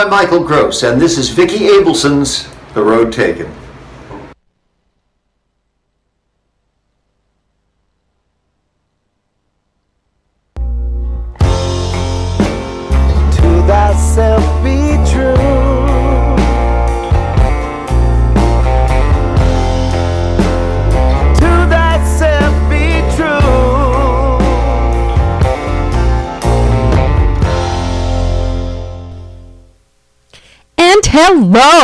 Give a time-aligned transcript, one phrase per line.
[0.00, 3.59] I'm Michael Gross, and this is Vicki Abelson's The Road Taken.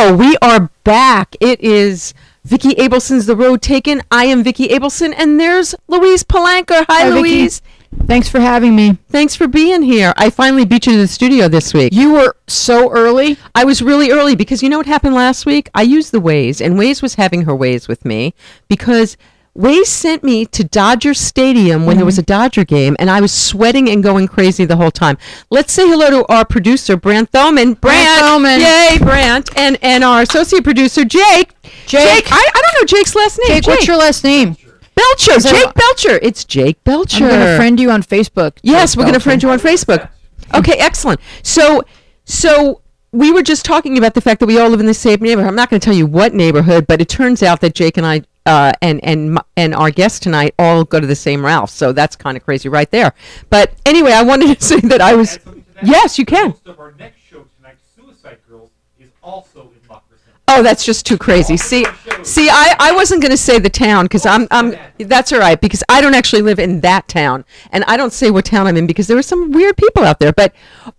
[0.07, 1.35] Hello, we are back.
[1.41, 2.13] It is
[2.45, 4.01] Vicki Abelson's The Road Taken.
[4.09, 6.85] I am Vicki Abelson, and there's Louise Palanker.
[6.87, 7.19] Hi, Hi, Vicki.
[7.19, 7.61] Louise.
[8.05, 8.97] Thanks for having me.
[9.09, 10.13] Thanks for being here.
[10.15, 11.91] I finally beat you to the studio this week.
[11.91, 13.37] You were so early.
[13.53, 15.69] I was really early because you know what happened last week?
[15.75, 18.33] I used the Waze, and Waze was having her ways with me
[18.69, 19.17] because
[19.57, 22.41] Waze sent me to Dodger Stadium when there was a mm-hmm.
[22.41, 25.17] Dodger game, and I was sweating and going crazy the whole time.
[25.49, 27.79] Let's say hello to our producer, Brant Thoman.
[27.81, 28.59] Brant, Thoman.
[28.59, 29.49] Yay, Brant.
[29.57, 31.55] And, and our associate producer, Jake.
[31.87, 32.31] Jake.
[32.31, 33.61] I, I don't know Jake's last name.
[33.61, 34.55] Jake, what's your last name?
[34.93, 35.39] Belcher.
[35.39, 36.19] Jake Belcher.
[36.21, 37.25] It's Jake Belcher.
[37.25, 38.59] I'm gonna friend you on Facebook.
[38.61, 40.09] Yes, Jake we're going to friend you on Facebook.
[40.53, 41.19] Okay, excellent.
[41.41, 41.83] So,
[42.25, 45.19] so we were just talking about the fact that we all live in the same
[45.19, 45.49] neighborhood.
[45.49, 48.05] I'm not going to tell you what neighborhood, but it turns out that Jake and
[48.05, 51.69] I uh, and and and our guest tonight all go to the same Ralph.
[51.69, 53.13] So that's kind of crazy, right there.
[53.49, 55.35] But anyway, I wanted to say that I was.
[55.35, 55.85] add something to that?
[55.85, 56.51] Yes, you can.
[56.51, 60.33] Host of our next show tonight, Suicide Girls, is also in Moccasin.
[60.47, 61.57] Oh, that's just too crazy.
[61.57, 61.85] See,
[62.23, 65.59] see, I, I wasn't going to say the town because I'm I'm that's all right
[65.59, 68.77] because I don't actually live in that town and I don't say what town I'm
[68.77, 70.31] in because there were some weird people out there.
[70.31, 70.55] But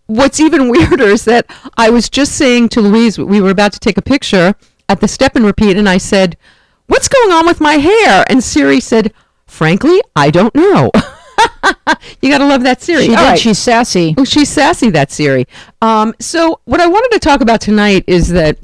[0.07, 1.47] what's even weirder is that
[1.79, 4.55] I was just saying to Louise we were about to take a picture
[4.91, 6.37] at the step and repeat and I said,
[6.89, 9.12] "What's going on with my hair?" And Siri said,
[9.47, 10.91] "Frankly, I don't know."
[12.20, 13.05] you got to love that Siri.
[13.05, 13.29] She All did.
[13.30, 13.39] right.
[13.39, 14.14] She's sassy.
[14.18, 15.46] Oh, she's sassy, that Siri.
[15.80, 18.58] Um, so what I wanted to talk about tonight is that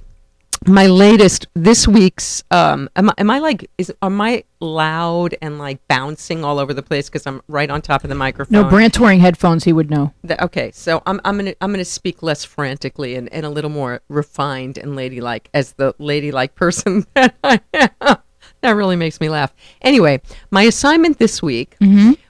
[0.66, 5.58] my latest this week's um am I, am I like is am I loud and
[5.58, 8.62] like bouncing all over the place because I'm right on top of the microphone?
[8.62, 9.64] No, Brant's wearing headphones.
[9.64, 10.12] He would know.
[10.26, 13.70] Th- okay, so I'm I'm gonna I'm gonna speak less frantically and, and a little
[13.70, 18.16] more refined and ladylike as the ladylike person that I am.
[18.60, 19.54] That really makes me laugh.
[19.82, 20.20] Anyway,
[20.50, 21.76] my assignment this week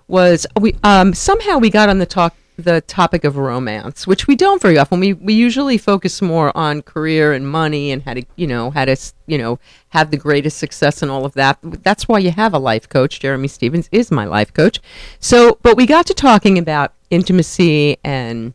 [0.09, 4.37] was we um somehow we got on the talk the topic of romance, which we
[4.37, 5.01] don't very often.
[5.01, 8.85] We we usually focus more on career and money and how to you know how
[8.85, 11.59] to you know have the greatest success and all of that.
[11.63, 13.21] That's why you have a life coach.
[13.21, 14.81] Jeremy Stevens is my life coach.
[15.19, 18.55] So, but we got to talking about intimacy and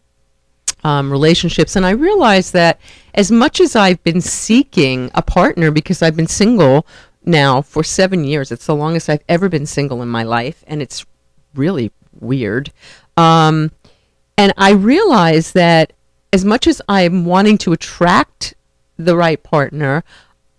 [0.84, 1.76] um, relationships.
[1.76, 2.80] And I realized that
[3.14, 6.86] as much as I've been seeking a partner because I've been single
[7.26, 10.64] now for seven years, it's the longest I've ever been single in my life.
[10.68, 11.06] And it's
[11.54, 12.72] really weird.
[13.18, 13.72] Um,
[14.40, 15.94] and I realize that
[16.34, 18.54] as much as I'm wanting to attract
[18.98, 20.04] the right partner,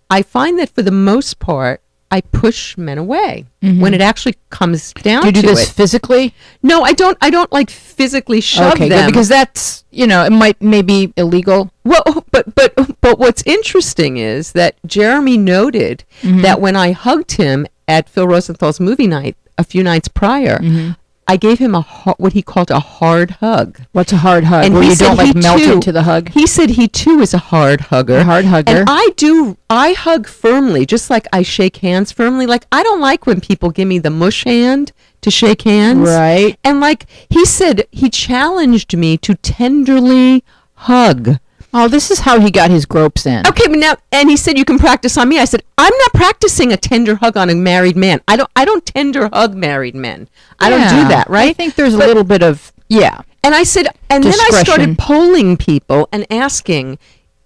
[0.09, 1.81] I find that for the most part,
[2.13, 5.73] I push men away when it actually comes down Do you do this it.
[5.73, 6.33] physically?
[6.61, 7.17] No, I don't.
[7.21, 11.13] I don't like physically shove okay, them good, because that's you know it might maybe
[11.15, 11.71] illegal.
[11.85, 16.41] Well, but but but what's interesting is that Jeremy noted Mm-hmm.
[16.41, 20.91] that when I hugged him at Phil Rosenthal's movie night a few nights prior, Mm-hmm.
[21.27, 23.79] I gave him a ha- what he called a hard hug.
[23.93, 24.65] What's a hard hug?
[24.65, 26.29] And Where he you don't like melt too- into the hug.
[26.29, 28.17] He said he too is a hard hugger.
[28.17, 28.71] A hard hugger.
[28.71, 32.45] And I do I hug firmly, just like I shake hands firmly.
[32.47, 36.09] Like I don't like when people give me the mush hand to shake hands.
[36.09, 36.57] Right.
[36.63, 40.43] And like he said he challenged me to tenderly
[40.73, 41.37] hug.
[41.73, 43.47] Oh, this is how he got his gropes in.
[43.47, 45.39] Okay, but now and he said you can practice on me.
[45.39, 48.21] I said I'm not practicing a tender hug on a married man.
[48.27, 50.27] I don't I don't tender hug married men.
[50.59, 51.49] I don't do that, right?
[51.49, 53.21] I think there's But- a little bit of yeah.
[53.43, 56.99] And I said and then I started polling people and asking,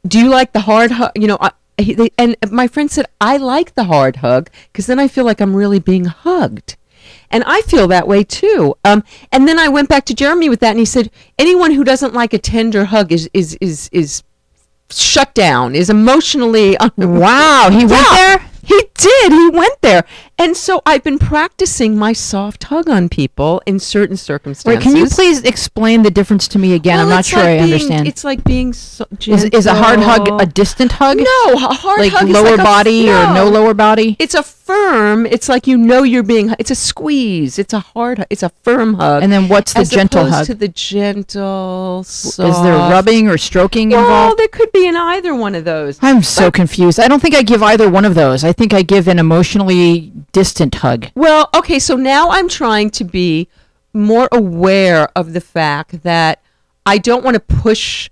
[0.06, 3.06] "Do you like the hard hug?" You know, I, he, they, and my friend said,
[3.22, 6.76] "I like the hard hug because then I feel like I'm really being hugged."
[7.36, 8.76] And I feel that way too.
[8.86, 11.84] Um, and then I went back to Jeremy with that, and he said, "Anyone who
[11.84, 14.24] doesn't like a tender hug is is is is
[14.90, 18.50] shut down, is emotionally un- Wow, he went Yeah, there?
[18.64, 19.34] He did.
[19.34, 20.06] He went there,
[20.38, 24.66] and so I've been practicing my soft hug on people in certain circumstances.
[24.66, 26.98] Wait, can you please explain the difference to me again?
[26.98, 28.08] Well, I'm not sure like I being- understand.
[28.08, 31.18] It's like being so Is, is a hard hug a distant hug?
[31.18, 34.16] No, a hard like hug is lower like a- body or no lower body?
[34.20, 35.26] It's a firm.
[35.28, 36.54] It's like you know you're being.
[36.60, 37.60] It's a squeeze.
[37.60, 38.26] It's a hard.
[38.30, 39.24] It's a firm hug.
[39.24, 40.46] And then what's the as gentle hug?
[40.48, 42.04] To the gentle.
[42.04, 42.50] Soft.
[42.50, 44.40] Is there rubbing or stroking Well, involved?
[44.40, 46.00] there could be in either one of those.
[46.02, 47.00] I'm so confused.
[47.00, 48.44] I don't think I give either one of those.
[48.44, 51.08] I think I give an emotionally distant hug.
[51.16, 53.48] Well, okay, so now I'm trying to be
[53.94, 56.42] more aware of the fact that
[56.86, 58.10] I don't want to push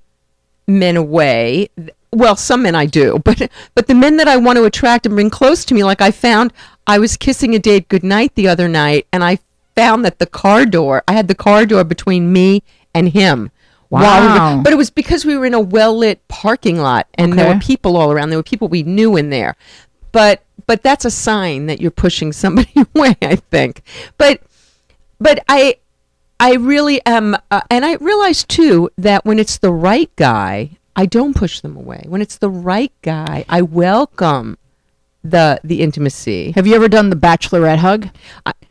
[0.65, 1.67] men away.
[2.13, 5.15] Well, some men I do, but but the men that I want to attract and
[5.15, 6.53] bring close to me, like I found
[6.87, 9.39] I was kissing a date goodnight the other night, and I
[9.75, 12.63] found that the car door, I had the car door between me
[12.95, 13.51] and him.
[13.89, 14.61] while we were- Wow.
[14.63, 17.59] but it was because we were in a well lit parking lot, and there were
[17.59, 18.29] people all around.
[18.29, 19.55] There were people we knew in there,
[20.11, 23.15] but but that's a sign that you're pushing somebody away.
[23.21, 23.81] I think,
[24.17, 24.41] but
[25.19, 25.77] but I
[26.39, 31.05] I really am, uh, and I realize too that when it's the right guy, I
[31.05, 32.03] don't push them away.
[32.07, 34.57] When it's the right guy, I welcome
[35.23, 36.51] the the intimacy.
[36.51, 38.09] Have you ever done the bachelorette hug?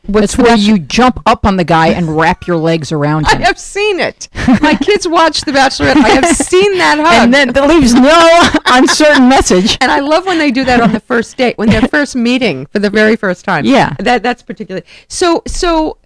[0.06, 3.40] What's That's where you jump up on the guy and wrap your legs around him.
[3.40, 4.28] I have seen it.
[4.60, 5.94] My kids watch The Bachelorette.
[5.96, 7.24] I have seen that hug.
[7.24, 9.78] and then that leaves no uncertain message.
[9.80, 12.66] and I love when they do that on the first date, when they're first meeting
[12.66, 13.64] for the very first time.
[13.64, 13.94] Yeah.
[14.00, 15.98] that that's particularly so so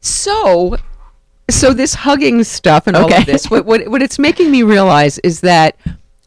[0.00, 0.76] so
[1.48, 3.48] so this hugging stuff and all of this.
[3.48, 5.76] What, what what it's making me realize is that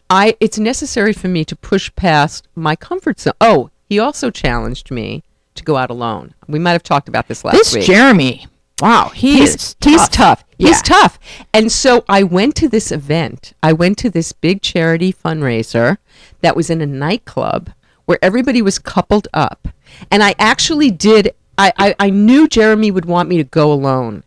[0.09, 3.33] I it's necessary for me to push past my comfort zone.
[3.39, 5.23] Oh, he also challenged me
[5.55, 6.33] to go out alone.
[6.47, 7.85] We might have talked about this last This week.
[7.85, 8.47] Jeremy,
[8.81, 10.43] wow, he he's is he's tough.
[10.57, 11.19] He's tough.
[11.53, 13.53] And so I went to this event.
[13.63, 15.97] I went to this big charity fundraiser
[16.41, 17.71] that was in a nightclub
[18.05, 19.67] where everybody was coupled up.
[20.11, 24.23] And I actually did I, I, I knew Jeremy would want me to go alone.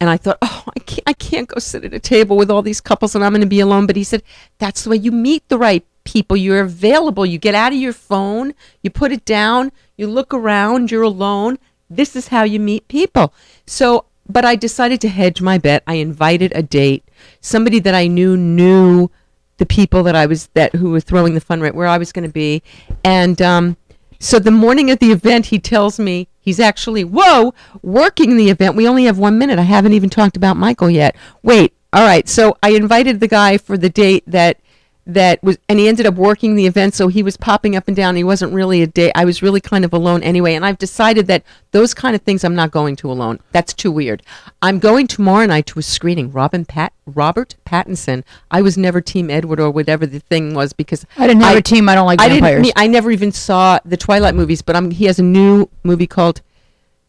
[0.00, 2.62] And I thought, oh, I can't, I can't go sit at a table with all
[2.62, 3.86] these couples and I'm going to be alone.
[3.86, 4.22] But he said,
[4.58, 6.36] that's the way you meet the right people.
[6.36, 7.24] You're available.
[7.24, 11.58] You get out of your phone, you put it down, you look around, you're alone.
[11.88, 13.32] This is how you meet people.
[13.66, 15.82] So, but I decided to hedge my bet.
[15.86, 17.04] I invited a date,
[17.40, 19.10] somebody that I knew knew
[19.58, 22.12] the people that I was that who were throwing the fun right where I was
[22.12, 22.62] going to be,
[23.04, 23.76] and um,
[24.18, 27.52] so the morning of the event, he tells me he's actually whoa
[27.82, 28.76] working the event.
[28.76, 29.58] We only have one minute.
[29.58, 31.14] I haven't even talked about Michael yet.
[31.42, 32.26] Wait, all right.
[32.26, 34.58] So I invited the guy for the date that
[35.06, 37.96] that was and he ended up working the event so he was popping up and
[37.96, 40.78] down he wasn't really a day i was really kind of alone anyway and i've
[40.78, 44.20] decided that those kind of things i'm not going to alone that's too weird
[44.62, 49.30] i'm going tomorrow night to a screening robin pat robert pattinson i was never team
[49.30, 51.88] edward or whatever the thing was because I didn't have a team.
[51.88, 52.72] I don't like I didn't vampires.
[52.74, 56.42] i never even saw the twilight movies but i'm he has a new movie called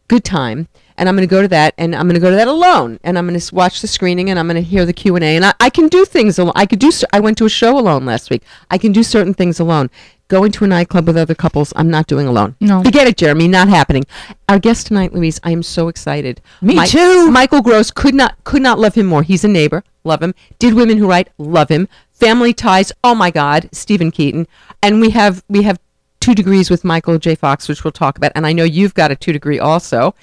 [0.06, 0.68] good time
[0.98, 2.98] and i'm going to go to that and i'm going to go to that alone
[3.04, 5.44] and i'm going to watch the screening and i'm going to hear the q&a and
[5.44, 8.04] I, I can do things alone i could do i went to a show alone
[8.04, 9.90] last week i can do certain things alone
[10.28, 12.82] going to a nightclub with other couples i'm not doing alone No.
[12.82, 14.04] forget it jeremy not happening
[14.48, 17.30] our guest tonight louise i am so excited Me too.
[17.30, 20.74] michael gross could not could not love him more he's a neighbor love him did
[20.74, 24.46] women who write love him family ties oh my god steven keaton
[24.82, 25.78] and we have we have
[26.20, 27.36] two degrees with Michael J.
[27.36, 28.32] Fox, which we'll talk about.
[28.34, 30.14] And I know you've got a two degree also.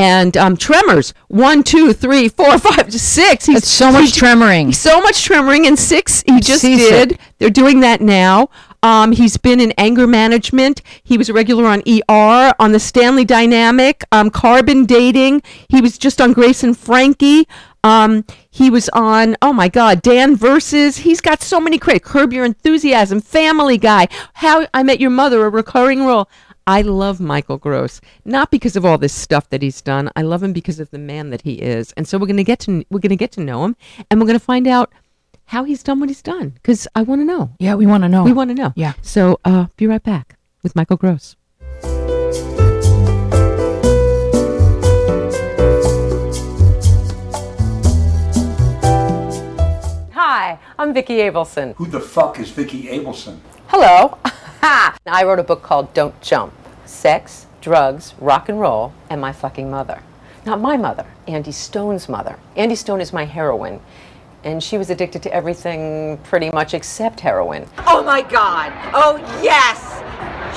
[0.00, 3.44] And um, tremors, one, two, three, four, five, six.
[3.46, 4.74] He's That's so much tremoring.
[4.74, 5.66] So much tremoring.
[5.66, 7.18] And six, he just did.
[7.38, 8.48] They're doing that now.
[8.82, 10.80] Um, he's been in anger management.
[11.02, 15.42] He was a regular on ER, on the Stanley Dynamic, um, Carbon Dating.
[15.68, 17.46] He was just on Grace and Frankie.
[17.84, 20.98] Um, he was on, oh my God, Dan Versus.
[20.98, 22.06] He's got so many credits.
[22.06, 26.28] Curb Your Enthusiasm, Family Guy, How I Met Your Mother, a recurring role.
[26.66, 30.10] I love Michael Gross, not because of all this stuff that he's done.
[30.14, 31.92] I love him because of the man that he is.
[31.92, 33.76] And so we're going to get to we're going to get to know him,
[34.10, 34.92] and we're going to find out
[35.46, 37.50] how he's done what he's done because I want to know.
[37.58, 38.24] Yeah, we want to know.
[38.24, 38.72] We want to know.
[38.76, 38.92] Yeah.
[39.02, 41.36] So uh, be right back with Michael Gross.
[50.12, 51.74] Hi, I'm Vicki Abelson.
[51.76, 53.38] Who the fuck is Vicky Abelson?
[53.68, 54.18] Hello.
[54.62, 56.52] I wrote a book called Don't Jump
[56.84, 60.02] Sex, Drugs, Rock and Roll, and My Fucking Mother.
[60.44, 62.38] Not my mother, Andy Stone's mother.
[62.56, 63.80] Andy Stone is my heroine,
[64.44, 67.66] and she was addicted to everything pretty much except heroin.
[67.86, 68.72] Oh my God.
[68.94, 69.96] Oh yes.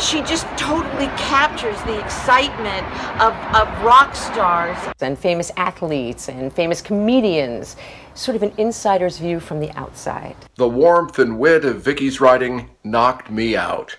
[0.02, 2.84] She just totally captures the excitement
[3.22, 4.78] of, of rock stars.
[5.02, 7.76] And famous athletes and famous comedians,
[8.16, 10.36] sort of an insider's view from the outside.
[10.56, 13.98] The warmth and wit of Vicky's writing knocked me out.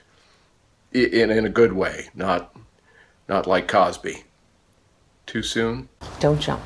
[0.93, 2.57] In, in a good way, not,
[3.29, 4.25] not like Cosby.
[5.27, 5.89] Too soon?
[6.21, 6.63] Don't jump.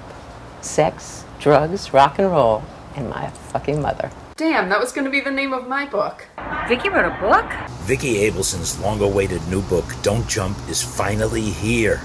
[0.60, 2.62] Sex, drugs, rock and roll,
[2.98, 4.10] and my fucking mother.
[4.36, 6.26] Damn, that was going to be the name of my book.
[6.68, 7.50] Vicky wrote a book?
[7.82, 12.00] Vicky Abelson's long awaited new book, Don't Jump, is finally here.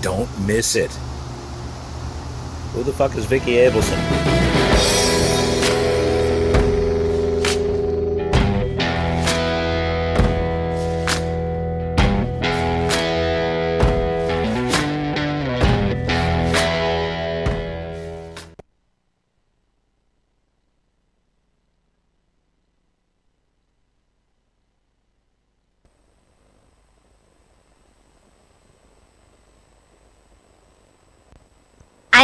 [0.00, 0.92] Don't miss it.
[2.72, 4.35] Who the fuck is Vicky Abelson?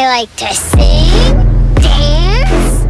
[0.03, 1.39] I like to sing,
[1.77, 2.83] dance,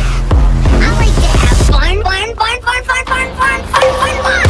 [0.79, 4.47] I like to have fun, fun, fun, fun, fun, fun, fun, fun, fun, fun.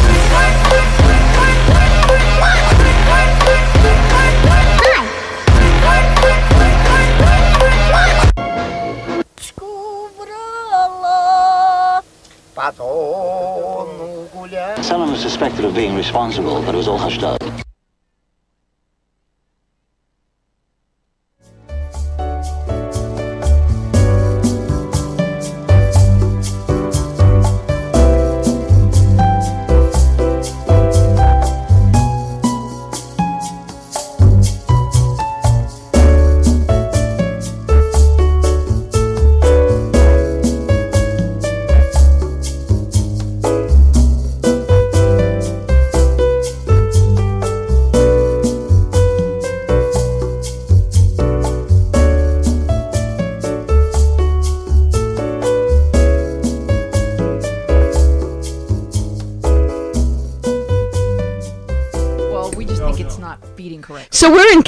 [14.83, 17.41] Someone was suspected of being responsible, but it was all hushed up.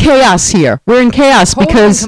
[0.04, 0.82] Chaos here.
[0.86, 2.08] We're in chaos Whole because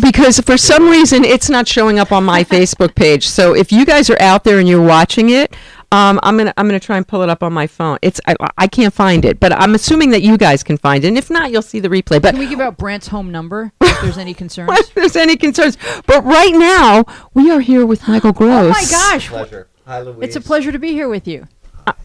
[0.00, 3.28] because for some reason it's not showing up on my Facebook page.
[3.28, 5.54] So if you guys are out there and you're watching it,
[5.92, 7.98] um, I'm gonna I'm gonna try and pull it up on my phone.
[8.02, 11.08] It's I, I can't find it, but I'm assuming that you guys can find it.
[11.08, 12.20] And if not, you'll see the replay.
[12.20, 14.70] But Can we give out Brant's home number if there's any concerns?
[14.72, 18.74] if there's any concerns, but right now we are here with Michael Gross.
[18.76, 19.28] Oh my gosh!
[19.28, 19.68] Pleasure.
[19.86, 20.18] Hi, Louise.
[20.22, 21.46] It's a pleasure to be here with you.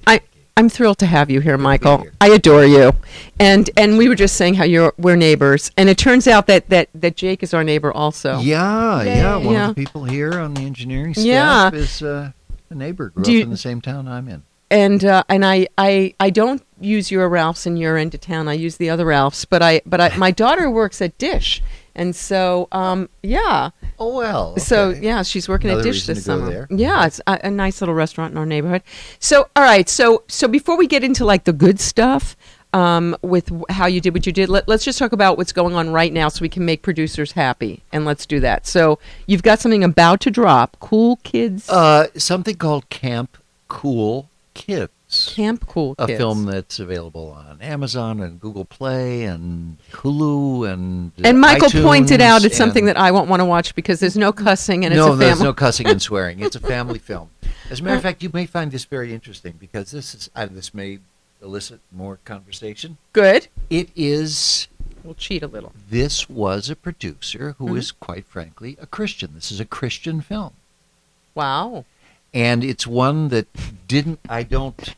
[0.05, 0.22] I
[0.59, 2.05] I'm thrilled to have you here, Michael.
[2.19, 2.91] I adore you,
[3.39, 6.67] and and we were just saying how you're we're neighbors, and it turns out that
[6.67, 8.39] that that Jake is our neighbor also.
[8.39, 9.37] Yeah, yeah.
[9.37, 9.69] One Yeah.
[9.69, 11.69] of the people here on the engineering Yeah.
[11.69, 12.31] staff is uh,
[12.69, 13.11] a neighbor.
[13.11, 14.43] Grew Do up you- in the same town I'm in.
[14.69, 18.49] and uh, and I, I I don't use your Ralphs in your end of town.
[18.49, 21.63] I use the other Ralphs, but I but I my daughter works at Dish,
[21.99, 23.69] and so um yeah.
[23.99, 24.57] Oh well.
[24.57, 26.49] So yeah, she's working Another at Dish this summer.
[26.49, 26.67] there.
[26.71, 28.81] Yeah, it's a, a nice little restaurant in our neighborhood.
[29.19, 32.35] So all right, so so before we get into like the good stuff.
[32.71, 35.73] Um, with how you did what you did, Let, let's just talk about what's going
[35.73, 38.67] on right now, so we can make producers happy, and let's do that.
[38.67, 43.39] So you've got something about to drop, Cool Kids Uh, something called Camp
[43.69, 44.93] Cool Kids.
[45.09, 51.39] Camp Cool A film that's available on Amazon and Google Play and Hulu and And
[51.41, 54.85] Michael pointed out it's something that I won't want to watch because there's no cussing
[54.85, 55.43] and no, it's a there's family.
[55.45, 56.39] no cussing and swearing.
[56.41, 57.29] It's a family film.
[57.71, 60.45] As a matter of fact, you may find this very interesting because this is uh,
[60.45, 60.99] this may
[61.41, 62.97] elicit more conversation.
[63.13, 63.47] Good.
[63.69, 64.67] It is.
[65.03, 65.71] We'll cheat a little.
[65.89, 67.99] This was a producer who is, Mhm.
[67.99, 69.31] quite frankly, a Christian.
[69.33, 70.51] This is a Christian film,
[71.33, 71.85] Wow.
[72.33, 73.47] and it's one that
[73.87, 74.19] didn't.
[74.27, 74.93] I don't.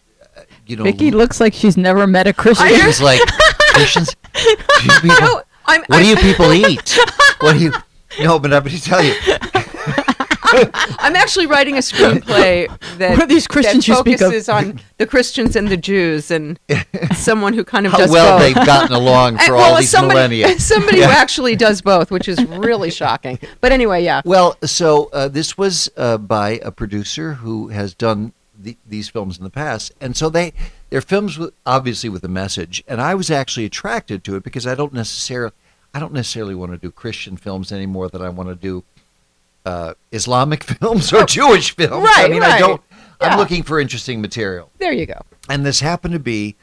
[0.71, 2.67] You know, Vicky looks like she's never met a Christian.
[2.69, 3.19] She's like
[3.73, 4.15] Christians.
[4.33, 4.41] do
[4.85, 6.97] you people- I'm, what do you people eat?
[7.41, 7.73] What do you?
[8.21, 9.13] No, but I'm going to tell you.
[10.99, 14.19] I'm actually writing a screenplay that, What are these Christians that you speak of?
[14.31, 16.59] focuses on the Christians and the Jews and
[17.15, 18.53] someone who kind of How does well both.
[18.55, 20.47] they've gotten along And- for well, all as these somebody, millennia.
[20.47, 23.39] as Somebody who actually does both, which is really shocking.
[23.61, 24.21] But anyway, yeah.
[24.25, 29.37] Well, so uh, this was uh, by a producer who has done the, these films
[29.37, 30.53] in the past, and so they
[30.89, 32.83] they're films with, obviously with a message.
[32.87, 35.53] And I was actually attracted to it because I don't necessarily
[35.93, 38.83] I don't necessarily want to do Christian films anymore than I want to do
[39.65, 42.03] uh, Islamic films or Jewish films.
[42.05, 42.81] Right, I Oh, Right, mean, I don't.
[42.89, 42.97] Yeah.
[43.27, 44.71] I'm looking for interesting material.
[44.79, 45.21] There you go.
[45.49, 46.55] And this happened to be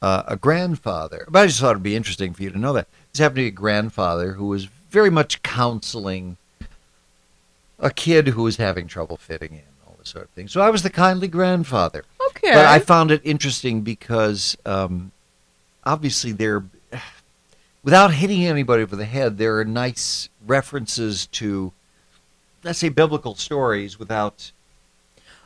[0.00, 1.26] uh, a grandfather.
[1.28, 2.88] But I just thought it'd be interesting for you to know that.
[3.12, 6.38] This happened to be a grandfather who was very much counseling
[7.78, 9.62] a kid who was having trouble fitting in,
[10.06, 10.48] sort of thing.
[10.48, 12.04] So I was the kindly grandfather.
[12.28, 12.52] Okay.
[12.52, 15.12] But I found it interesting because um,
[15.84, 16.64] obviously there,
[17.82, 21.72] without hitting anybody over the head, there are nice references to,
[22.64, 24.52] let's say, biblical stories without.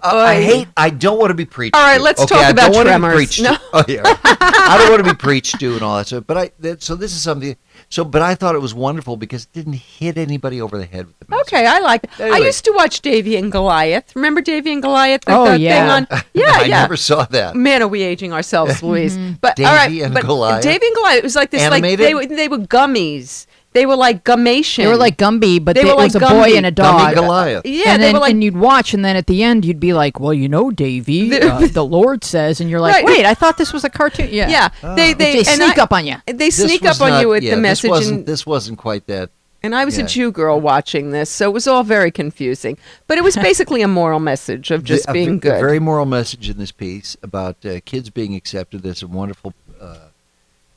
[0.02, 0.68] Uh, I hate.
[0.76, 1.74] I don't want to be preached.
[1.74, 2.02] All right, to.
[2.02, 3.14] let's Okay, talk I about don't want to be Tremors.
[3.16, 3.54] preached No.
[3.54, 3.60] to.
[3.72, 4.18] Oh, yeah, right.
[4.24, 6.24] I don't want to be preached to and all that stuff.
[6.26, 6.50] But I.
[6.60, 7.56] That, so this is something.
[7.88, 11.06] So, but I thought it was wonderful because it didn't hit anybody over the head
[11.06, 11.46] with the message.
[11.48, 12.10] Okay, I like it.
[12.20, 14.14] I used to watch Davy and Goliath.
[14.16, 15.22] Remember Davy and Goliath?
[15.24, 15.98] The, Oh, the yeah.
[15.98, 16.80] Thing on, yeah, I yeah.
[16.82, 17.54] never saw that.
[17.56, 19.16] Man, are we aging ourselves, Louise?
[19.40, 20.62] But all Davy right, and but Goliath?
[20.62, 21.18] Davy and Goliath.
[21.18, 21.98] It was like this, Animated?
[22.00, 23.46] like they were they were gummies.
[23.76, 24.84] They were like gummation.
[24.84, 26.56] They were like Gumby, but They they were it was like a boy Gumby.
[26.56, 27.14] and a Gumby dog.
[27.14, 27.66] Goliath.
[27.66, 29.78] Yeah, and they then were like and you'd watch, and then at the end you'd
[29.78, 33.04] be like, "Well, you know, Davy, The- uh, the Lord says," and you're like, Right.
[33.04, 34.94] "Wait, I thought this was a cartoon." Yeah, yeah.
[34.96, 36.16] They they, they and sneak I- up on you.
[36.26, 38.26] They This sneak was up on not- you with yeah, the this message, wasn't, and,
[38.26, 39.28] this wasn't quite that.
[39.62, 40.04] and I was yeah.
[40.04, 42.78] a Jew girl watching this, so it was all very confusing.
[43.08, 45.56] But it was basically a moral message of just the- a being ve- good.
[45.56, 48.82] A very moral message in this piece about uh, kids being accepted.
[48.82, 49.52] There's some wonderful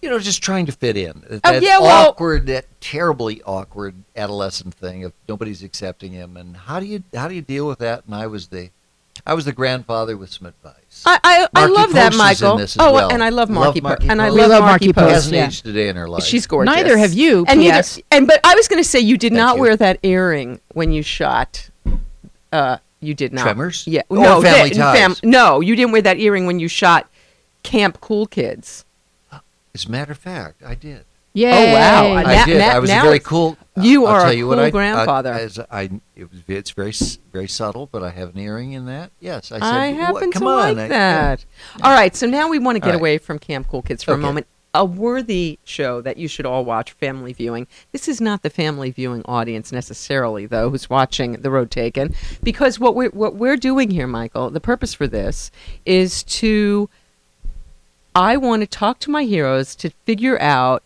[0.01, 1.23] you know, just trying to fit in.
[1.29, 6.55] That Oh, yeah, well- awkward, that terribly awkward adolescent thing of nobody's accepting him, and
[6.55, 8.05] how do you how do you deal with that?
[8.05, 8.69] And I was the,
[9.25, 11.03] I was the grandfather with some advice.
[11.05, 12.57] I I, I Markie love that, Post is in Michael.
[12.57, 13.11] this as oh, well.
[13.11, 15.03] and I love Love Markie, Markie and I We love, love Markie Markie Post.
[15.05, 15.47] Post, hasn't yeah.
[15.47, 16.23] aged a day in her life.
[16.23, 16.73] She's gorgeous.
[16.73, 17.45] Neither have you.
[17.47, 17.99] And neither, P.S.
[18.11, 19.61] and but I was going to say you did Thank not you.
[19.63, 21.69] wear that earring when you shot.
[22.51, 23.43] Uh, you did not.
[23.43, 23.85] Tremors?
[23.87, 24.01] Yeah.
[24.09, 24.41] Or no.
[24.41, 25.23] Family that- Ties?
[25.23, 27.09] no, you didn't wear that earring when you shot
[27.63, 28.85] Camp Cool Kids.
[29.75, 31.05] As a matter of fact, I did.
[31.33, 31.55] Yeah.
[31.55, 32.13] Oh, wow.
[32.15, 32.57] I Now- did.
[32.57, 33.55] now- I was now a very cool.
[33.77, 35.31] you I'll are tell a you what cool I, uh, grandfather.
[35.33, 36.91] I, as I, it was, it's very,
[37.31, 39.11] very subtle, but I have an earring in that.
[39.19, 39.63] Yes, I said.
[39.63, 41.45] I "What- happen come to on, like I- that.
[41.83, 42.99] All right, so now we want to get All right.
[42.99, 44.47] away from Camp Cool Kids for a moment.
[44.73, 47.65] A worthy show that you should all watch, family viewing.
[47.91, 52.79] This is not the family viewing audience necessarily, though, who's watching The Road Taken, because
[52.79, 55.49] what we're what we're doing here, Michael, the purpose for this
[55.85, 56.89] is to.
[58.19, 60.83] I want to talk to my heroes to figure out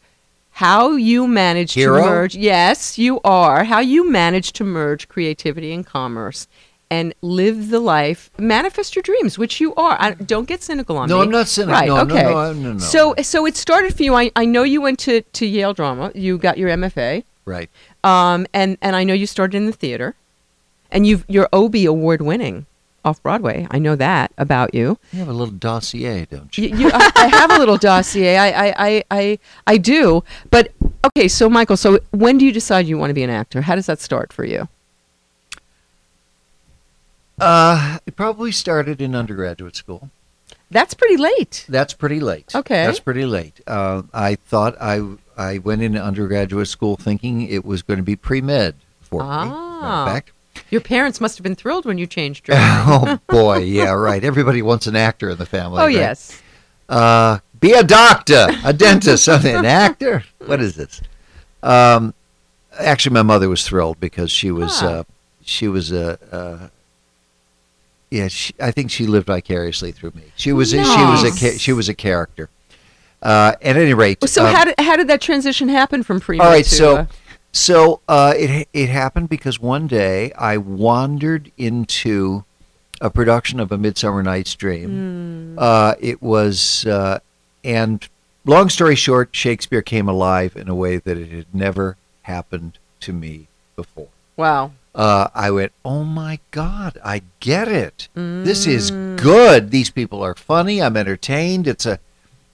[0.52, 2.00] how you manage Hero?
[2.00, 2.36] to merge.
[2.36, 3.64] Yes, you are.
[3.64, 6.48] How you manage to merge creativity and commerce
[6.92, 9.98] and live the life, manifest your dreams, which you are.
[10.00, 11.20] I, don't get cynical on No, me.
[11.22, 11.74] No, I'm not cynical.
[11.74, 12.24] Right, No, okay.
[12.62, 12.78] no, no.
[12.78, 14.14] So, so it started for you.
[14.14, 16.12] I, I know you went to, to Yale Drama.
[16.14, 17.24] You got your MFA.
[17.46, 17.68] Right.
[18.04, 20.14] Um, and, and I know you started in the theater.
[20.92, 22.68] And you've, you're Obie award winning
[23.06, 23.68] off Broadway.
[23.70, 24.98] I know that about you.
[25.12, 26.70] You have a little dossier, don't you?
[26.70, 28.38] You, you I, I have a little dossier.
[28.38, 30.24] I, I, I, I, I do.
[30.50, 30.72] But
[31.06, 33.62] okay, so Michael, so when do you decide you want to be an actor?
[33.62, 34.68] How does that start for you?
[37.40, 40.10] Uh, it probably started in undergraduate school.
[40.70, 41.66] That's pretty late.
[41.70, 42.56] That's pretty late.
[42.56, 42.86] Okay.
[42.86, 43.62] That's pretty late.
[43.68, 48.16] Uh, I thought I I went into undergraduate school thinking it was going to be
[48.16, 49.28] pre med for me.
[49.30, 50.04] Ah.
[50.04, 50.32] of fact.
[50.74, 52.58] Your parents must have been thrilled when you changed your.
[52.60, 54.24] oh boy, yeah, right.
[54.24, 55.80] Everybody wants an actor in the family.
[55.80, 55.94] oh right?
[55.94, 56.42] yes.
[56.90, 60.24] Uh, be a doctor, a dentist, something, an actor.
[60.48, 61.00] What is this?
[61.62, 62.16] Um,
[62.80, 64.88] actually, my mother was thrilled because she was Ah.
[64.88, 65.04] uh,
[65.44, 66.18] she was a.
[66.32, 66.68] Uh,
[68.10, 70.24] yeah, she, I think she lived vicariously through me.
[70.36, 72.50] She was a, she was a she was a character.
[73.22, 76.40] Uh, at any rate, So um, how did how did that transition happen from pre?
[76.40, 77.06] all right, to, so uh,
[77.54, 82.44] so uh, it it happened because one day I wandered into
[83.00, 85.56] a production of A Midsummer Night's Dream.
[85.58, 87.20] Uh, it was, uh,
[87.64, 88.08] and
[88.46, 93.14] long story short, Shakespeare came alive in a way that it had never happened to
[93.14, 94.08] me before.
[94.38, 94.72] wow.
[94.96, 98.10] Uh, I went, oh my God, I get it.
[98.14, 99.18] This is Mm.
[99.18, 99.72] good.
[99.72, 100.84] These people are funny.
[100.84, 101.68] I'm entertained.
[101.68, 101.98] It's a,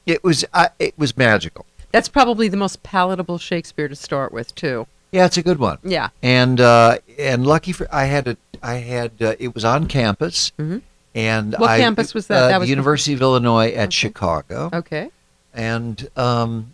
[0.05, 1.65] it was, I it was magical.
[1.91, 4.88] That's probably the most palatable Shakespeare to start with too.
[5.12, 5.80] Yeah, it's a good one.
[5.84, 6.10] Yeah.
[6.21, 10.52] and uh, and lucky for I had a I had uh, it was on campus,
[10.60, 10.82] Mhm.
[11.15, 12.43] and What I, campus was that?
[12.43, 15.10] Uh, That was- University of Illinois at Chicago, Okay.
[15.54, 16.73] and um,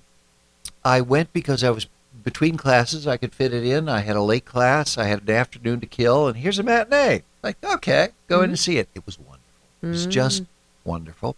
[0.83, 1.87] I went because I was
[2.23, 3.07] between classes.
[3.07, 3.87] I could fit it in.
[3.87, 4.97] I had a late class.
[4.97, 7.21] I had an afternoon to kill, and here's a matinee.
[7.43, 8.89] Like, okay, go in and see it.
[8.95, 9.39] It was wonderful.
[9.83, 10.43] It was just
[10.83, 11.35] wonderful.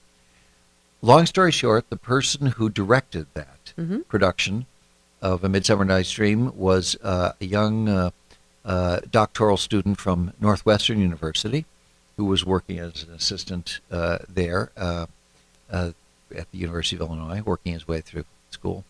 [1.01, 4.07] Long story short, the person who directed that Mhm.
[4.07, 4.65] production
[5.21, 8.09] of A Midsummer Night's Dream was uh, a young uh,
[8.65, 11.65] uh, doctoral student from Northwestern University
[12.17, 15.05] who was working as an assistant uh, there uh,
[15.71, 15.91] uh,
[16.35, 18.83] at the University of Illinois, working his way through school.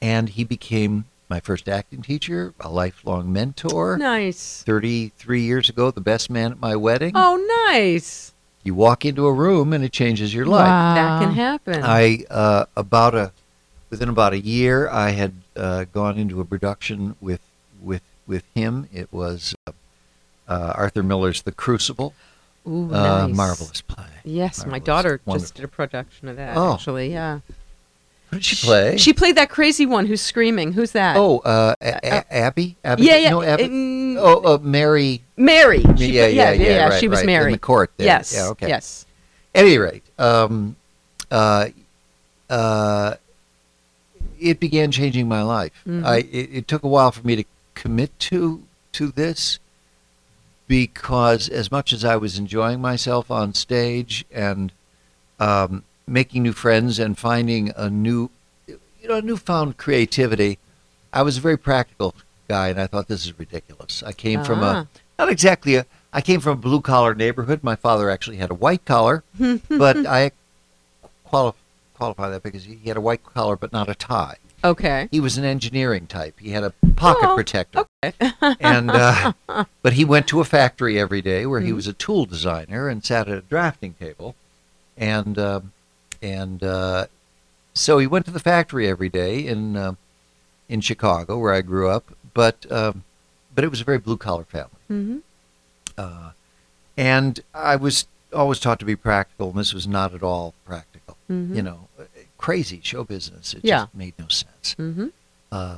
[0.00, 3.98] And he became my first acting teacher, a lifelong mentor.
[3.98, 4.62] Nice.
[4.64, 7.12] 33 years ago, the best man at my wedding.
[7.16, 7.36] Oh,
[7.68, 8.32] nice.
[8.62, 10.66] You walk into a room and it changes your life.
[10.66, 11.82] That can happen.
[11.84, 13.32] I uh, about a
[13.90, 17.40] within about a year, I had uh, gone into a production with
[17.80, 18.88] with with him.
[18.92, 19.72] It was uh,
[20.48, 22.14] uh, Arthur Miller's The Crucible.
[22.68, 23.36] Ooh, uh, nice.
[23.36, 24.06] marvelous play.
[24.24, 25.44] Yes, my daughter Wonderful.
[25.44, 26.56] just did a production of that.
[26.56, 26.74] Oh.
[26.74, 27.38] Actually, yeah.
[28.30, 28.96] Who did she play?
[28.96, 30.72] She played that crazy one who's screaming.
[30.72, 31.16] Who's that?
[31.16, 32.76] oh, uh, a- a- Abby.
[32.82, 33.04] Abby.
[33.04, 33.30] yeah, yeah.
[33.30, 33.64] No, Abby.
[33.68, 35.22] mm, oh, uh, Mary.
[35.36, 35.84] Mary.
[35.96, 37.92] She yeah, yeah, yeah, yeah, right, She was right, Mary in the court.
[37.96, 38.06] There.
[38.06, 38.34] Yes.
[38.34, 38.66] Yeah, okay.
[38.66, 39.06] Yes.
[39.54, 40.74] At any rate, um,
[41.30, 41.68] uh,
[42.50, 43.14] uh,
[44.40, 45.72] it began changing my life.
[45.86, 46.04] Mhm.
[46.04, 47.44] I it, it took a while for me to
[47.74, 49.58] commit to to this
[50.68, 54.72] because as much as I was enjoying myself on stage and
[55.38, 58.30] um, making new friends and finding a new
[58.66, 60.58] you know a newfound creativity,
[61.12, 62.14] I was a very practical
[62.48, 64.02] guy, and I thought this is ridiculous.
[64.02, 64.80] I came from Ah.
[64.80, 67.60] a not exactly a I came from a blue collar neighborhood.
[67.62, 69.22] My father actually had a white collar,
[69.68, 70.32] but I
[71.24, 71.52] quali-
[71.96, 74.36] qualify that because he had a white collar but not a tie.
[74.64, 75.08] Okay.
[75.10, 76.38] He was an engineering type.
[76.40, 77.84] He had a pocket Oh, protector.
[78.04, 78.12] Okay.
[78.60, 79.32] and uh,
[79.82, 81.76] but he went to a factory every day where he Mhm.
[81.76, 84.34] was a tool designer and sat at a drafting table,
[84.96, 85.72] and um,
[86.22, 87.06] and uh,
[87.74, 89.94] so he went to the factory every day in uh,
[90.68, 92.14] in Chicago, where I grew up.
[92.34, 93.04] But um,
[93.54, 95.18] but it was a very blue collar family, Mm-hmm.
[95.98, 96.30] uh,
[96.96, 101.16] and I was always taught to be practical, and this was not at all practical.
[101.30, 101.56] Mhm.
[101.56, 102.04] You know, uh,
[102.38, 103.54] crazy show business.
[103.54, 103.82] It Yeah.
[103.84, 104.74] just made no sense.
[104.78, 105.06] Mm-hmm.
[105.52, 105.76] Uh,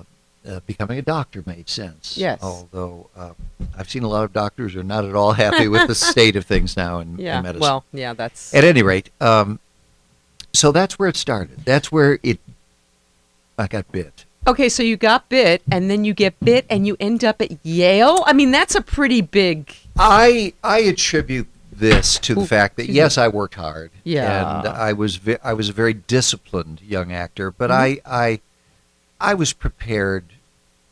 [0.49, 2.17] uh, becoming a doctor made sense.
[2.17, 2.39] Yes.
[2.43, 3.33] Although uh,
[3.77, 6.37] I've seen a lot of doctors who are not at all happy with the state
[6.37, 7.39] of things now in, Yeah.
[7.39, 7.61] in medicine.
[7.61, 9.59] Well, yeah, that's At any rate, um,
[10.55, 11.65] so that's where it started.
[11.65, 12.39] That's where it.
[13.59, 14.25] I got bit.
[14.47, 17.51] Okay, so you got bit, and then you get bit, and you end up at
[17.67, 18.23] Yale.
[18.27, 19.75] I mean, that's a pretty big.
[19.99, 23.17] I I attribute this to the Ooh, fact that yes.
[23.19, 23.91] I worked hard.
[24.05, 24.59] Yeah.
[24.61, 27.75] and I was ve- I was a very disciplined young actor, but Mhm.
[27.75, 28.41] I I
[29.21, 30.25] I was prepared.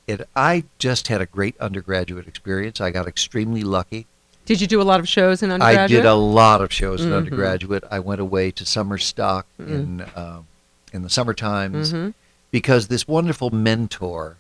[0.09, 2.81] And I just had a great undergraduate experience.
[2.81, 4.07] I got extremely lucky.
[4.45, 5.91] Did you do a lot of shows in undergraduate?
[5.91, 7.17] I did a lot of shows in Mhm.
[7.17, 7.83] undergraduate.
[7.91, 9.69] I went away to summer stock Mm.
[9.69, 10.43] in uh,
[10.93, 12.15] in the summer times Mhm.
[12.53, 14.37] because this wonderful mentor,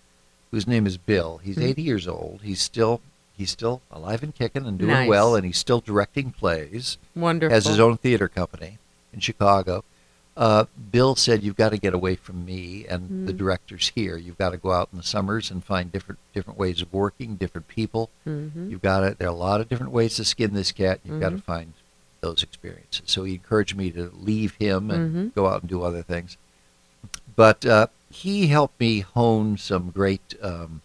[0.53, 1.65] whose name is Bill, he's Mhm.
[1.71, 2.41] 80 years old.
[2.45, 3.01] He's still
[3.37, 5.09] he's still alive and kicking and doing Nice.
[5.09, 6.99] well, and he's still directing plays.
[7.15, 7.55] Wonderful.
[7.55, 8.79] Has his own theater company
[9.13, 9.85] in Chicago.
[10.37, 13.39] Uh, Bill said, "You've got to get away from me and the Mm.
[13.39, 14.19] directors here.
[14.19, 17.37] You've got to go out in the summers and find different different ways of working,
[17.37, 18.11] different people.
[18.27, 18.71] Mhm.
[18.71, 19.15] You've got to.
[19.19, 21.01] There are a lot of different ways to skin this cat.
[21.05, 21.73] You've got to find
[22.21, 25.35] those experiences." So he encouraged me to leave him and Mhm.
[25.35, 26.37] go out and do other things.
[27.35, 30.83] But uh, he helped me hone some great um,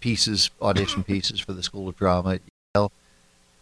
[0.00, 2.40] pieces, audition pieces for the School of Drama at
[2.74, 2.92] Yale.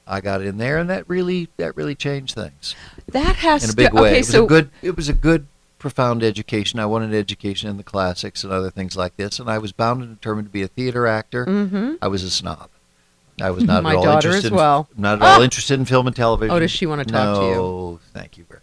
[0.07, 2.75] I got in there, and that really that really changed things
[3.13, 4.09] That has in a to- big way.
[4.11, 5.47] okay, it was so- a good it was a good
[5.79, 6.81] profound education.
[6.81, 10.03] I wanted education in the classics and other things like this, and I was bound
[10.03, 11.45] and determined to be a theater actor.
[11.47, 11.99] Mhm.
[12.03, 12.69] I was a snob.
[13.41, 14.89] I was not My at all daughter interested as in- well.
[14.97, 15.45] not at all Ah!
[15.45, 16.55] interested in film and television.
[16.57, 17.55] Oh, does she wanna talk to you?
[17.55, 18.63] No, thank you very much.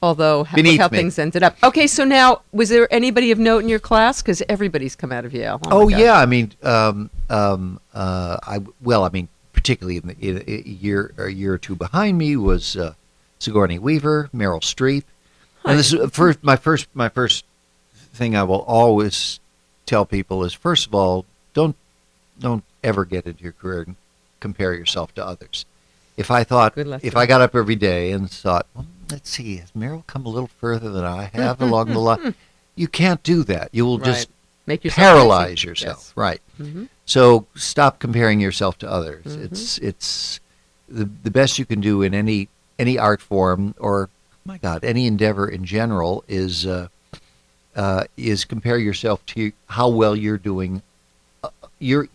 [0.00, 0.98] Although ha- look Beneath how me.
[0.98, 1.56] things ended up.
[1.62, 4.22] Okay, so now was there anybody of note in your class?
[4.22, 5.60] Because everybody's come out of Yale.
[5.66, 5.98] Oh, God.
[5.98, 10.68] yeah, I mean, um, um, uh, I well, I mean, particularly in the in a
[10.68, 12.94] year a year or two behind me was uh,
[13.40, 15.02] Sigourney Weaver, Meryl Streep,
[15.64, 17.44] and this is first my first my first
[18.12, 19.40] thing I will always
[19.84, 21.74] tell people is first of all don't
[22.38, 23.96] don't ever get into your career and
[24.38, 25.66] compare yourself to others.
[26.16, 29.70] If I thought if I got up every day and thought, well, let's see, has
[29.72, 32.34] Meryl come a little further than I have along the line?
[32.74, 33.70] You can't do that.
[33.72, 34.28] You will just
[34.66, 35.68] Make yourself paralyze crazy.
[35.68, 35.98] yourself.
[36.08, 36.12] Yes.
[36.14, 36.40] Right.
[36.60, 36.88] Mhm.
[37.06, 39.24] So stop comparing yourself to others.
[39.24, 39.44] Mhm.
[39.44, 40.40] It's it's
[40.88, 44.10] the the best you can do in any any art form or
[44.44, 46.88] my God any endeavor in general is uh,
[47.76, 50.82] uh, is compare yourself to how well you're doing.
[51.42, 52.08] Uh, you're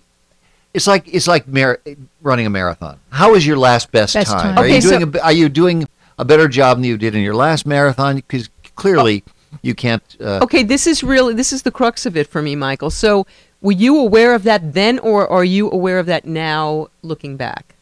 [0.73, 1.79] it's like it's like mar-
[2.21, 2.99] running a marathon.
[3.09, 4.41] How is your last best, Best time?
[4.55, 4.57] time.
[4.57, 7.15] Are Okay, you doing so- a, are you doing a better job than you did
[7.15, 8.15] in your last marathon?
[8.17, 9.23] Because clearly
[9.61, 10.03] you can't.
[10.19, 12.89] Uh, Okay, this is really this is the crux of it for me, Michael.
[12.89, 13.25] So,
[13.61, 17.75] were you aware of that then, or are you aware of that now, looking back?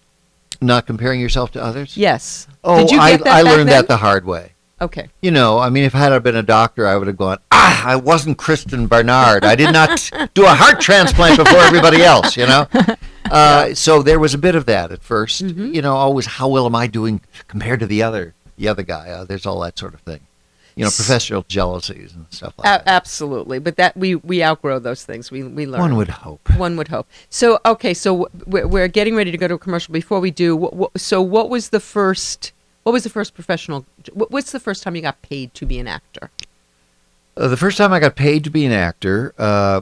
[0.62, 1.98] Not comparing yourself to others.
[1.98, 2.48] Yes.
[2.64, 3.78] Oh, Did you I, I learned then?
[3.78, 4.51] that the hard way.
[4.82, 5.08] Okay.
[5.22, 7.38] You know, I mean, if I had I been a doctor, I would have gone,
[7.52, 9.46] ah, I wasn't Christiaan Barnard.
[9.46, 12.68] I did not do a heart transplant before everybody else, you know?
[13.32, 15.74] Uh, so there was a bit of that at 1st Mm-hmm.
[15.74, 19.08] You know, always, how well am I doing compared to the other, the other guy?
[19.10, 20.20] Uh, there's all that sort of thing.
[20.76, 22.88] You know, S- professional jealousies and stuff like A- that.
[22.88, 25.32] absolutely, but that we we outgrow those things.
[25.32, 25.80] We we learn.
[25.80, 26.42] One would hope.
[26.58, 27.08] One would hope.
[27.30, 29.94] So okay, so we're, we're getting ready to go to a commercial.
[29.94, 32.52] Before we do, what, what, so what was the first?
[32.84, 33.86] What was the first professional?
[34.14, 36.32] What's the first time you got paid to be an actor?
[37.38, 39.82] Uh, the first time I got paid to be an actor, uh,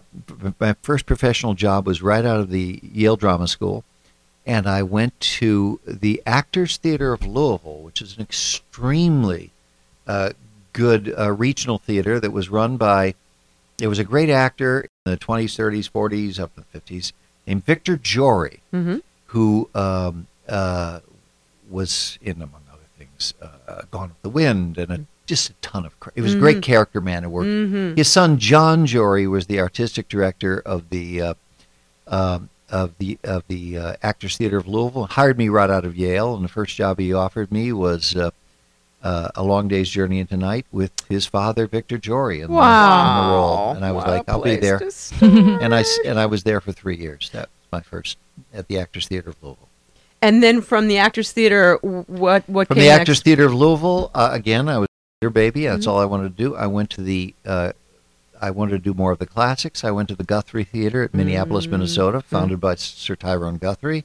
[0.60, 3.84] my first professional job was right out of the Yale Drama School,
[4.46, 9.52] and I went to the Actors Theater of Louisville, which is an extremely
[10.06, 10.32] uh,
[10.74, 13.16] good uh, regional theater that was run by.
[13.78, 17.14] There was a great actor in the 20s, 30s, 40s, up to the 50s
[17.48, 18.98] named Victor Jory, Mm-hmm.
[19.28, 21.00] who um, uh,
[21.70, 22.59] was in, among other things,
[23.42, 26.00] uh, Gone with the Wind, and a, just a ton of.
[26.00, 26.62] Cra- he was a great Mhm.
[26.64, 27.48] character man who worked.
[27.48, 27.98] Mhm.
[27.98, 31.34] His son Jon Jory was the artistic director of the uh,
[32.08, 35.06] um, of the of the uh, Actors Theater of Louisville.
[35.06, 38.16] Hired me right out of Yale, and the first job he offered me was.
[38.16, 38.32] Uh,
[39.02, 42.60] uh, a long day's journey into night with his father, Victor Jory, in, the, in
[42.60, 44.82] the role, and I was What like, "I'll be there."
[45.22, 47.30] and I and I was there for three years.
[47.32, 48.18] That was my first
[48.54, 49.69] at the Actors Theater of Louisville.
[50.22, 53.02] And then from the Actors Theater, what what From came the next?
[53.02, 55.66] Actors Theater of Louisville, uh, again, I was a theater baby.
[55.66, 55.90] That's Mhm.
[55.90, 56.56] all I wanted to do.
[56.56, 57.72] I went to the, uh,
[58.42, 59.84] I wanted to do more of the classics.
[59.84, 61.72] I went to the Guthrie Theater at Minneapolis, Mm.
[61.72, 64.04] Minnesota, founded by Sir Tyrone Guthrie.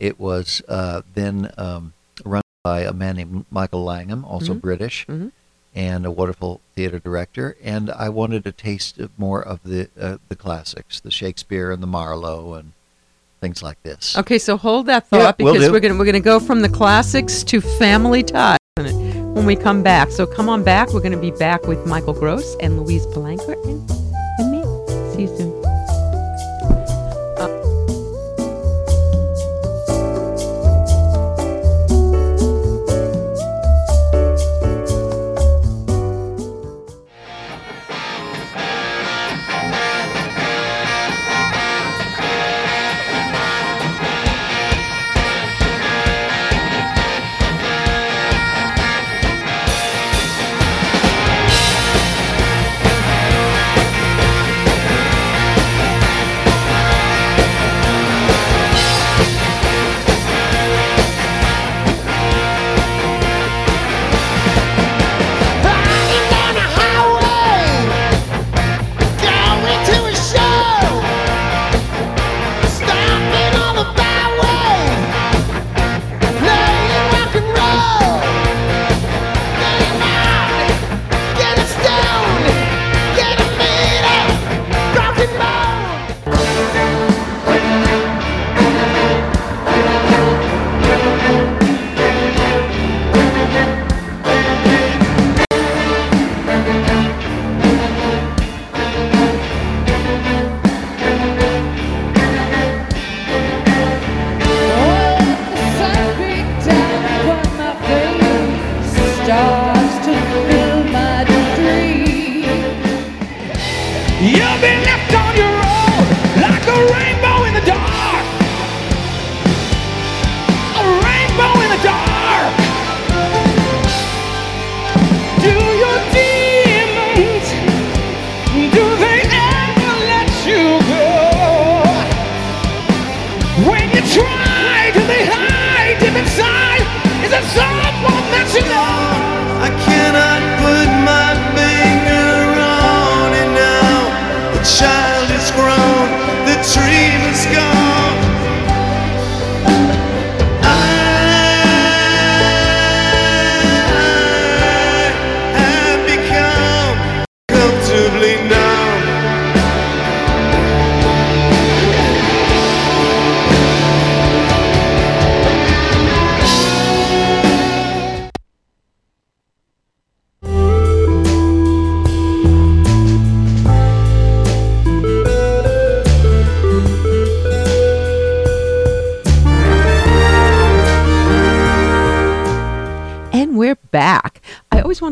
[0.00, 1.92] It was uh, then um,
[2.24, 4.60] run by a man named Michael Langham, also Mhm.
[4.60, 5.30] British, Mhm.
[5.74, 7.56] and a wonderful theater director.
[7.62, 11.80] And I wanted a taste of more of the uh, the classics, the Shakespeare and
[11.82, 12.72] the Marlowe and
[13.46, 14.18] things like this.
[14.18, 15.72] Okay, so hold that thought will because do.
[15.72, 20.10] we're gonna we're gonna go from the classics to family ties when we come back.
[20.10, 20.92] So come on back.
[20.92, 23.88] We're gonna be back with Michael Gross and Louise Palanker and,
[24.40, 24.62] and me.
[25.14, 25.45] See you soon.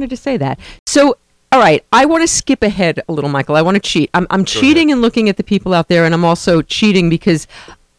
[0.04, 0.58] Wanted to say that.
[0.86, 1.16] So,
[1.50, 3.56] all right, I want to skip ahead a little, Michael.
[3.56, 4.10] I want to cheat.
[4.12, 7.46] I'm, I'm cheating and looking at the people out there, and I'm also cheating because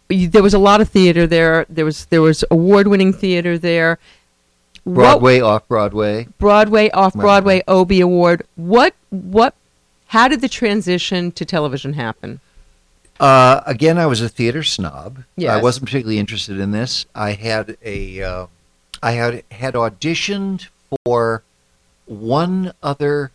[0.09, 1.65] there was a lot of theater there.
[1.69, 3.97] There was there was award-winning theater there.
[4.83, 6.27] What- Broadway, off Broadway.
[6.37, 7.21] Broadway, off Right.
[7.21, 8.43] Broadway, Obie Award.
[8.55, 9.55] What what?
[10.07, 12.39] How did the transition to television happen?
[13.19, 15.23] Uh, again, I was a theater snob.
[15.39, 17.05] I wasn't particularly interested in this.
[17.15, 18.45] I had a, uh,
[19.01, 20.67] I had had auditioned
[21.05, 21.41] for
[22.05, 23.31] one other.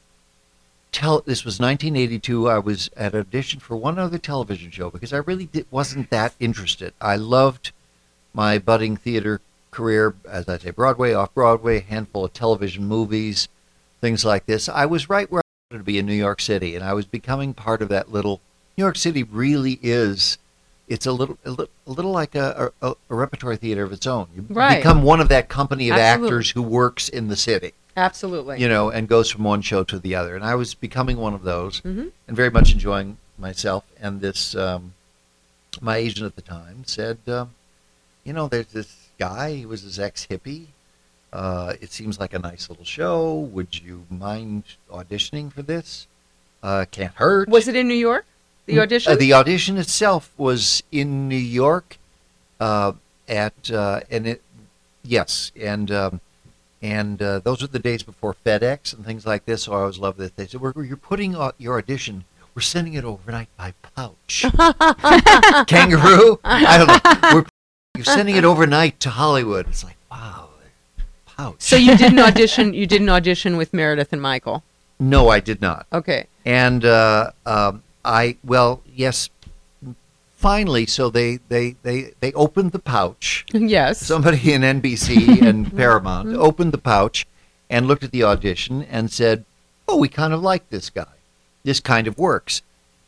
[0.92, 2.48] tell this was 1982.
[2.48, 6.34] I was at audition for one other television show because I really did, wasn't that
[6.40, 6.92] interested.
[7.00, 7.72] I loved
[8.34, 13.48] my budding theater career, as I say, Broadway, off Broadway, a handful of television movies,
[14.00, 14.68] things like this.
[14.68, 17.06] I was right where I wanted to be in New York City, and I was
[17.06, 18.40] becoming part of that little.
[18.76, 20.38] New York City really is.
[20.88, 24.08] It's a little, a little, a little like a, a, a repertory theater of its
[24.08, 24.26] own.
[24.34, 24.78] You Right.
[24.78, 26.26] become one of that company of Absolutely.
[26.28, 28.60] actors who works in the city Absolutely.
[28.60, 30.34] you know, and goes from one show to the other.
[30.36, 32.12] And I was becoming one of those, Mhm.
[32.28, 33.84] and very much enjoying myself.
[34.00, 34.94] And this, um,
[35.80, 37.50] my agent at the time said, um,
[38.24, 39.54] you know, there's this guy.
[39.54, 40.66] He was this ex hippie.
[41.32, 43.32] Uh, it seems like a nice little show.
[43.34, 46.06] Would you mind auditioning for this?
[46.62, 47.48] Uh, can't hurt.
[47.48, 48.26] Was it in New York?
[48.66, 49.12] The Mm, audition.
[49.12, 51.98] uh, the audition itself was in New York,
[52.60, 52.92] uh,
[53.28, 54.42] at uh, and it,
[55.02, 56.20] yes, and um,
[56.82, 59.64] and uh, those were the days before FedEx and things like this.
[59.64, 62.24] So I always loved that they said, "We're you're putting out your audition.
[62.54, 64.44] We're sending it overnight by pouch,
[65.66, 66.40] kangaroo.
[66.44, 67.34] I don't know.
[67.34, 67.46] We're
[67.96, 69.68] you're sending it overnight to Hollywood.
[69.68, 70.48] It's like wow,
[71.26, 71.56] pouch.
[71.58, 72.74] so you didn't audition.
[72.74, 74.62] You didn't audition with Meredith and Michael.
[74.98, 75.86] no, I did not.
[75.92, 76.26] Okay.
[76.44, 79.28] And uh, um, I, well, yes,
[80.44, 83.44] finally, so they, they, they, they opened the pouch.
[83.54, 84.00] Yes.
[84.00, 87.26] Somebody in NBC and Paramount opened the pouch,
[87.68, 89.44] and looked at the audition and said,
[89.86, 91.14] "Oh, we kind of like this guy.
[91.62, 92.62] This kind of works."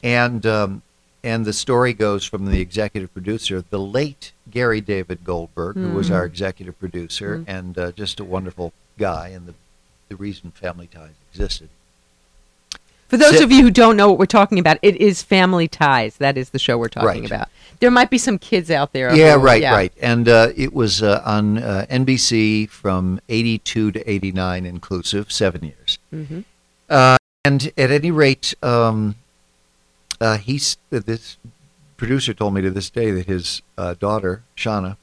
[0.04, 0.82] And um,
[1.24, 6.10] and the story goes from the executive producer, the late Gary David Goldberg, who was
[6.10, 6.30] our Mhm.
[6.32, 7.44] executive producer Mhm.
[7.48, 9.54] and uh, just a wonderful guy, and the
[10.08, 11.68] the reason Family Ties existed.
[13.12, 15.68] For those Sit- of you who don't know what we're talking about, it is Family
[15.68, 16.16] Ties.
[16.16, 17.26] That is the show we're talking Right.
[17.26, 17.50] about.
[17.78, 19.14] There might be some kids out there.
[19.14, 19.74] Yeah, who- right, yeah.
[19.74, 19.92] right.
[20.00, 25.98] And uh, it was uh, on uh, NBC from 82 to 89 inclusive, seven years.
[26.10, 26.44] Mhm.
[26.88, 29.16] Uh, and at any rate, um,
[30.18, 31.36] uh, he's this
[31.98, 34.96] producer told me to this day that his uh, daughter Shauna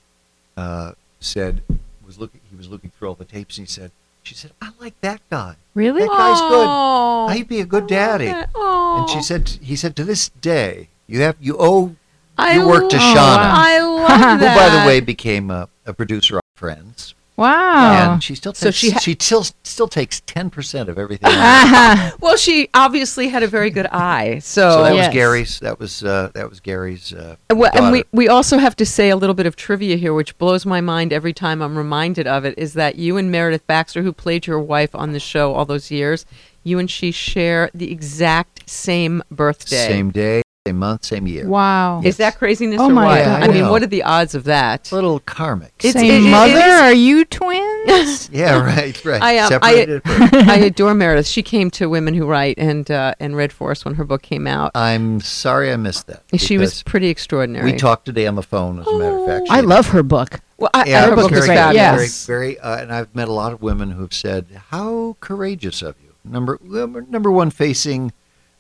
[0.58, 1.62] uh, said
[2.04, 2.42] was looking.
[2.50, 3.92] He was looking through all the tapes, and he said,
[4.30, 5.56] "She said I like that guy.
[5.74, 6.02] Really?
[6.02, 7.38] That guy's Oh, good.
[7.38, 9.00] He'd be a good daddy." Oh.
[9.00, 11.96] And she said, "He said to this day, you have you owe
[12.38, 15.94] I your work to Shauna." Oh, I love who, by the way, became a, a
[15.96, 17.16] producer on Friends.
[17.40, 18.14] Wow.
[18.14, 21.30] And she still So takes, she ha- she still still takes ten percent of everything.
[22.20, 24.40] well, she obviously had a very good eye.
[24.40, 25.08] So, so that Yes.
[25.08, 25.60] was Gary's.
[25.60, 27.14] That was uh, that was Gary's.
[27.14, 30.14] Uh, Well, and we, we also have to say a little bit of trivia here,
[30.14, 33.66] which blows my mind every time I'm reminded of it, is that you and Meredith
[33.68, 36.26] Baxter, who played your wife on the show all those years,
[36.64, 39.88] you and she share the exact same birthday.
[39.88, 41.48] same day, same month, same year.
[41.48, 42.02] Wow.
[42.04, 43.26] Is that craziness Oh or my what?
[43.26, 43.44] God.
[43.44, 43.70] I mean, Yeah.
[43.72, 44.92] what are the odds of that?
[44.92, 45.74] A little karmic.
[45.80, 46.52] It's- Same it- it mother?
[46.54, 48.30] is- Are you twins?
[48.32, 49.22] yeah, right, right.
[49.22, 50.02] I, um, Separated.
[50.06, 50.46] I.
[50.50, 51.28] I adore Meredith.
[51.28, 54.22] She came to Women Who Write and uh, and read for us when her book
[54.22, 54.72] came out.
[54.76, 56.24] I'm sorry I missed that.
[56.38, 57.72] she was pretty extraordinary.
[57.72, 59.48] We talked today on the phone, as a matter of fact.
[59.50, 60.40] I love her book.
[60.58, 61.56] Well, I, Yeah, her book very, is great.
[61.56, 62.26] very, fabulous.
[62.26, 65.96] very, very, uh, and I've met a lot of women who've said, "How courageous of
[66.04, 68.12] you." Number number one, facing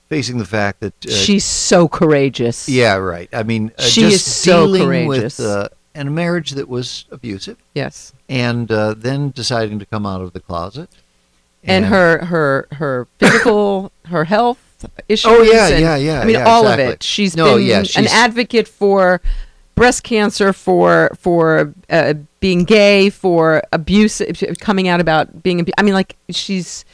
[0.10, 2.68] facing the fact that uh, She's so courageous.
[2.68, 3.30] Yeah, right.
[3.32, 5.38] I mean, uh, She just is so dealing courageous.
[5.40, 8.14] with uh, and a marriage that was abusive, Yes.
[8.28, 10.90] and uh, then deciding to come out of the closet.
[11.64, 15.30] and her her her physical her health issues.
[15.32, 17.04] Oh, yeah, and- yeah, yeah, I mean, yeah, all of it.
[17.04, 19.22] She's No, been yeah, an advocate for
[19.76, 24.22] breast cancer, for for uh, being gay, for abuse,
[24.62, 25.68] coming out about being.
[25.78, 26.86] I mean, like she's.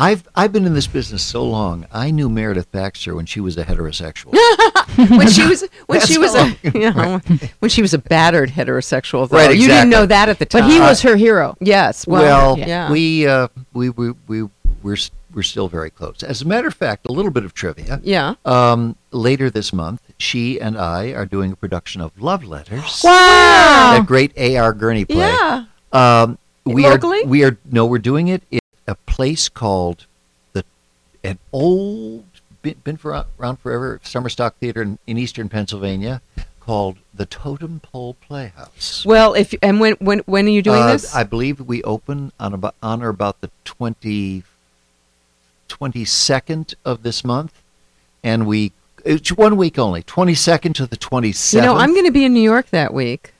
[0.00, 1.86] I've I've been in this business so long.
[1.92, 4.32] I knew Meredith Baxter when she was a heterosexual.
[5.10, 7.20] when she was when she was a you know,
[7.58, 9.28] when she was a battered heterosexual.
[9.28, 9.36] Though.
[9.36, 10.62] Right, You didn't know that at the time.
[10.62, 11.56] But he was her hero.
[11.60, 12.06] Yes.
[12.06, 12.90] Well, Well, yeah.
[12.90, 14.48] we uh, we we we
[14.82, 14.96] we're
[15.34, 16.22] we're still very close.
[16.22, 18.00] As a matter of fact, a little bit of trivia.
[18.02, 18.34] yeah.
[18.44, 23.02] Um, later this month, she and I are doing a production of Love Letters.
[23.04, 23.96] Wow.
[23.98, 24.72] That great A.R.
[24.72, 25.18] Gurney play.
[25.18, 25.64] Yeah.
[25.92, 27.22] Um, we Locally?
[27.22, 28.60] are we are no, we're doing it in
[28.90, 30.06] a place called
[30.52, 30.64] the
[31.24, 32.24] an old
[32.62, 36.20] been, been for, around forever summer stock theater in, in eastern Pennsylvania
[36.58, 39.04] called the Totem Pole Playhouse.
[39.06, 41.14] Well, if and when when when are you doing Uh, this?
[41.14, 44.42] I believe we open on about on or about the 20,
[45.68, 47.62] 22nd of this month,
[48.22, 48.72] and we
[49.04, 52.24] it's one week only, twenty second to the twenty you know, I'm going to be
[52.24, 53.32] in New York that week.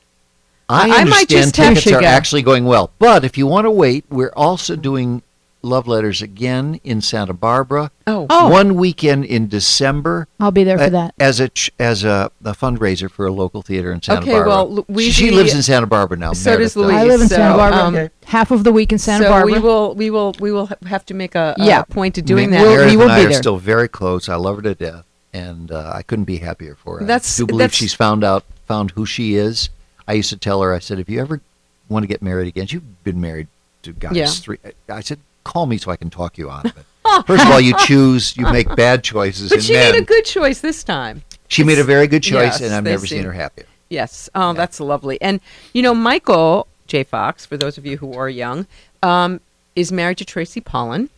[0.71, 2.07] I I might understand just have tickets are go.
[2.07, 5.23] actually going well, but if you want to wait, we're also doing
[5.63, 7.91] love letters again in Santa Barbara.
[8.07, 8.27] Oh.
[8.31, 8.49] Oh.
[8.49, 10.27] One weekend in December.
[10.39, 11.15] I'll be there for uh, that.
[11.21, 14.53] as a as a, a fundraiser for a local theater in Santa Okay, Barbara.
[14.63, 16.33] Okay, well, Louise- she lives in Santa Barbara now.
[16.33, 17.81] So does Meredith I live in so, Santa Barbara.
[17.81, 18.11] um, Okay.
[18.25, 19.53] Half of the week in Santa so Barbara.
[19.53, 21.83] we will we will we will have to make a, a Yeah.
[21.83, 22.63] point to doing Ma- that.
[22.65, 23.39] Meredith we will and I be are there.
[23.39, 24.29] still very close.
[24.29, 27.05] I love her to death, and uh, I couldn't be happier for her.
[27.05, 29.69] That's- I do believe that's- she's found out found who she is.
[30.09, 31.41] I used to tell her, I said, if you ever
[31.89, 33.47] want to get married again, you've been married
[33.83, 34.27] to guys Yeah.
[34.27, 34.59] three.
[34.89, 35.21] I said,
[35.51, 36.85] call me so I can talk you out of it.
[37.27, 39.93] First of all, you choose, you make bad choices But in she men.
[39.93, 41.23] made a good choice this time.
[41.49, 43.67] she made a very good choice, Yes, and I've never seem- seen her happier.
[43.89, 44.29] Yes.
[44.37, 45.21] Oh, that's lovely.
[45.21, 45.41] And
[45.73, 47.03] you know, Michael J.
[47.03, 48.67] Fox, for those of you who are young,
[49.03, 49.41] um,
[49.75, 51.09] is married to Tracy Pollan.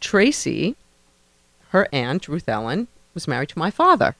[0.00, 0.74] Tracy,
[1.70, 4.16] her aunt Ruth Ellen, was married to my father.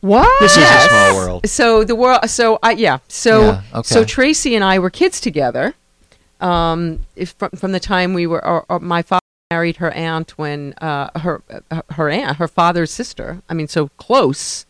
[0.00, 0.28] what?
[0.40, 1.46] This is a small world.
[1.48, 2.28] So the world.
[2.30, 2.98] So I yeah.
[3.08, 3.86] So Yeah, okay.
[3.94, 5.74] so Tracy and I were kids together.
[6.40, 9.20] Um, if from from the time we were, or, or my father
[9.50, 13.42] married her aunt when uh, her uh, her aunt, her father's sister.
[13.48, 14.66] I mean, so close.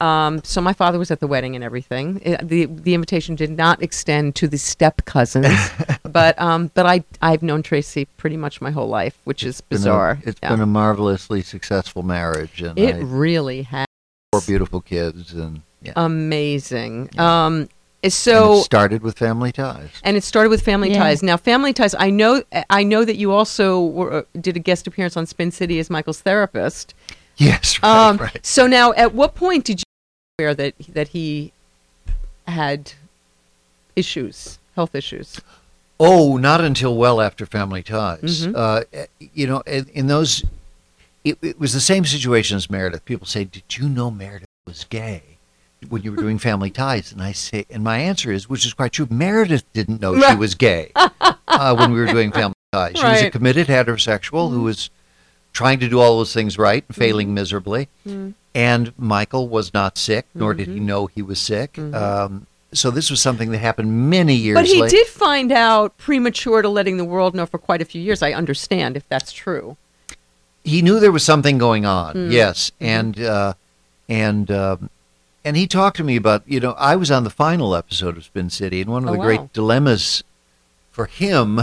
[0.00, 2.20] Um, so my father was at the wedding and everything.
[2.24, 5.56] It- the The invitation did not extend to the step cousins,
[6.02, 9.76] but um, but I I've known Tracy pretty much my whole life, which is Been
[9.76, 10.18] a- bizarre.
[10.24, 10.48] It's Yeah.
[10.50, 13.86] been a marvelously successful marriage, and it I, really has
[14.32, 15.92] four beautiful kids, and yeah.
[15.94, 17.10] amazing.
[17.14, 17.44] Yeah.
[17.46, 17.68] Um,
[18.04, 19.88] And so it started with family ties.
[20.02, 20.98] and it started with Family Yeah.
[20.98, 21.22] Ties.
[21.22, 24.86] Now, Family Ties, I know, I know that you also were, uh, did a guest
[24.88, 26.94] appearance on Spin City as Michael's therapist.
[27.36, 28.44] Yes, right, Um, right.
[28.44, 29.84] So now, at what point did you
[30.40, 31.52] aware that that he
[32.48, 32.92] had
[33.96, 35.40] issues, health issues?
[36.00, 38.46] Oh, not until well after Family Ties.
[38.46, 38.54] Mhm.
[38.56, 38.82] Uh,
[39.32, 40.44] you know, in, in those,
[41.24, 43.04] it, it was the same situation as Meredith.
[43.04, 45.31] People say, "Did you know Meredith was gay
[45.88, 48.72] when you were doing Family Ties?" And I say, and my answer is, which is
[48.74, 49.06] quite true.
[49.10, 52.96] Meredith didn't know she was gay uh, when we were doing Family Ties.
[52.96, 54.90] She was a committed heterosexual who was
[55.52, 57.88] trying to do all those things right and failing miserably.
[58.06, 58.34] Mm.
[58.54, 60.86] And Michael was not sick, nor did he Mm-hmm.
[60.86, 61.78] know he was sick.
[61.78, 64.96] Um, so this was something that happened many years But he later.
[64.96, 68.22] did find out premature to letting the world know for quite a few years.
[68.22, 69.76] I understand if that's true.
[70.64, 72.14] he knew there was something going on.
[72.14, 72.32] Mm.
[72.32, 73.52] Yes, and uh,
[74.08, 74.88] and um,
[75.44, 78.24] and he talked to me about you know I was on the final episode of
[78.24, 79.24] Spin City, and one of Oh, the wow.
[79.24, 80.22] great dilemmas
[80.90, 81.60] for him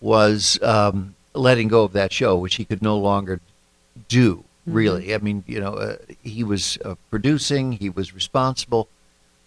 [0.00, 3.40] was um, letting go of that show, which he could no longer
[4.08, 4.44] do.
[4.66, 4.72] Mm-hmm.
[4.72, 8.88] Really, I mean, you know, uh, he was uh, producing, he was responsible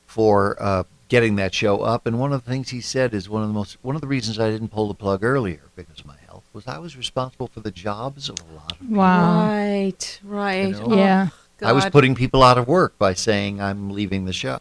[0.05, 3.41] for uh, getting that show up, and one of the things he said is one
[3.41, 6.05] of the most one of the reasons I didn't pull the plug earlier because of
[6.05, 9.47] my health was I was responsible for the jobs of a lot of Wow.
[9.47, 10.71] Right, right.
[10.71, 10.95] know?
[10.95, 11.29] Yeah.
[11.61, 14.59] I was putting people out of work by saying I'm leaving the show.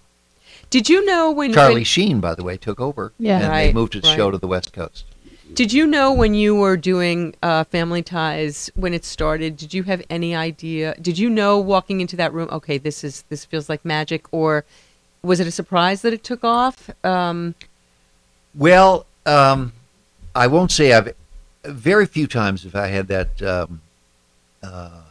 [0.71, 3.13] Did you know when Charlie when- Sheen, by the way, took over.
[3.19, 3.41] Yeah.
[3.41, 4.17] and they moved his right.
[4.17, 5.05] show to the West Coast.
[5.55, 9.57] Did you know when you were doing uh, Family Ties when it started?
[9.57, 10.97] Did you have any idea?
[11.01, 12.49] Did you know walking into that room?
[12.51, 14.65] Okay, this is this feels like magic, or
[15.23, 16.91] was it a surprise that it took off?
[17.05, 17.55] Um,
[18.57, 19.73] Well, um,
[20.35, 21.15] I won't say I've
[21.65, 23.81] very few times have I had that um,
[24.65, 25.03] uh,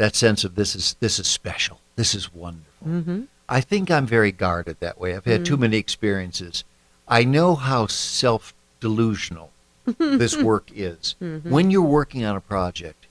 [0.00, 2.86] that sense of this is this is special, this is wonderful.
[2.86, 3.26] mhm.
[3.48, 5.14] I think I'm very guarded that way.
[5.14, 5.60] I've had too Mm.
[5.60, 6.64] many experiences.
[7.06, 9.50] I know how self delusional
[9.98, 11.16] this work is.
[11.20, 11.44] Mhm.
[11.44, 13.06] When you're working on a project,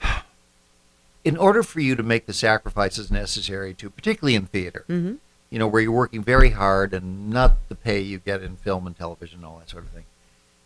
[1.24, 5.18] in order for you to make the sacrifices necessary to, particularly in theater, Mhm.
[5.50, 8.86] you know, where you're working very hard and not the pay you get in film
[8.86, 10.04] and television and all that sort of thing,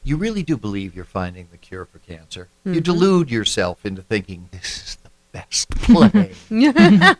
[0.04, 2.48] you really do believe you're finding the cure for cancer.
[2.64, 2.84] You Mhm.
[2.84, 6.32] delude yourself into thinking this is the best play.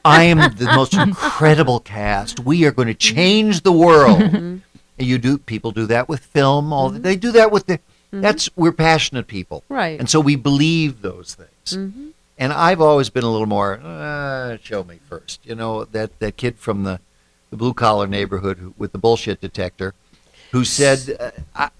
[0.04, 2.40] I am the most incredible cast.
[2.40, 4.18] We are going to change the world.
[4.20, 4.56] Mm-hmm.
[4.98, 6.72] And you do people do that with film.
[6.72, 7.80] All they do that with the.
[8.14, 9.98] That's we're passionate people, Right.
[9.98, 11.78] And so we believe those things.
[11.92, 12.10] Mhm.
[12.36, 15.40] And I've always been a little more uh, show me first.
[15.44, 17.00] You know that that kid from the
[17.50, 19.94] the blue collar neighborhood who, with the bullshit detector,
[20.50, 21.16] who said.
[21.18, 21.70] Uh, I,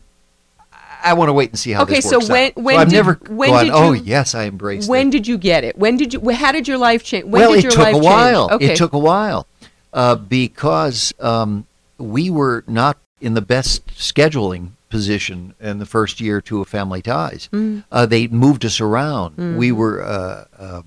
[1.04, 2.56] I want to wait and see how Okay, this so works when- out.
[2.56, 3.64] when so did- never when gone.
[3.64, 4.86] did oh you- yes, I embrace.
[4.88, 5.76] when this." did you get it?
[5.78, 6.30] When did you?
[6.30, 7.24] How did your life change?
[7.24, 8.48] When well, did it your took life a while.
[8.48, 8.62] change?
[8.62, 8.72] Okay.
[8.72, 9.46] It took a while
[9.92, 11.66] uh, because um,
[11.98, 16.68] we were not in the best scheduling position in the first year or two of
[16.68, 17.48] Family Ties.
[17.52, 17.82] Mm.
[17.90, 19.36] Uh, they moved us around.
[19.58, 19.76] We Mhm.
[19.76, 20.82] were uh, uh,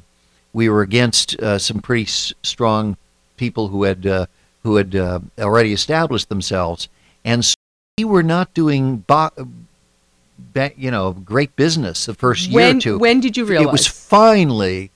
[0.53, 2.97] we were against uh, some pretty s- strong
[3.37, 4.25] people who had uh,
[4.63, 6.87] who had uh, already established themselves,
[7.23, 7.55] and so
[7.97, 9.03] we were not doing.
[9.07, 9.31] Bo-
[10.77, 12.97] you know, great business the first year When- or two.
[12.97, 13.67] when did you realize?
[13.67, 14.91] It was finally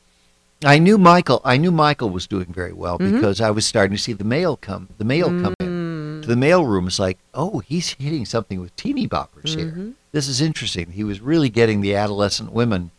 [0.65, 1.41] I knew Michael.
[1.45, 3.13] I knew Michael was doing very well Mhm.
[3.13, 4.89] because I was starting to see the mail come.
[4.97, 5.65] The mail come Mm.
[5.65, 6.85] in to the mail room.
[6.87, 9.67] It's like, oh, he's hitting something with teeny boppers here.
[9.71, 9.93] Mhm.
[10.11, 10.91] This is interesting.
[10.91, 12.91] He was really getting the adolescent women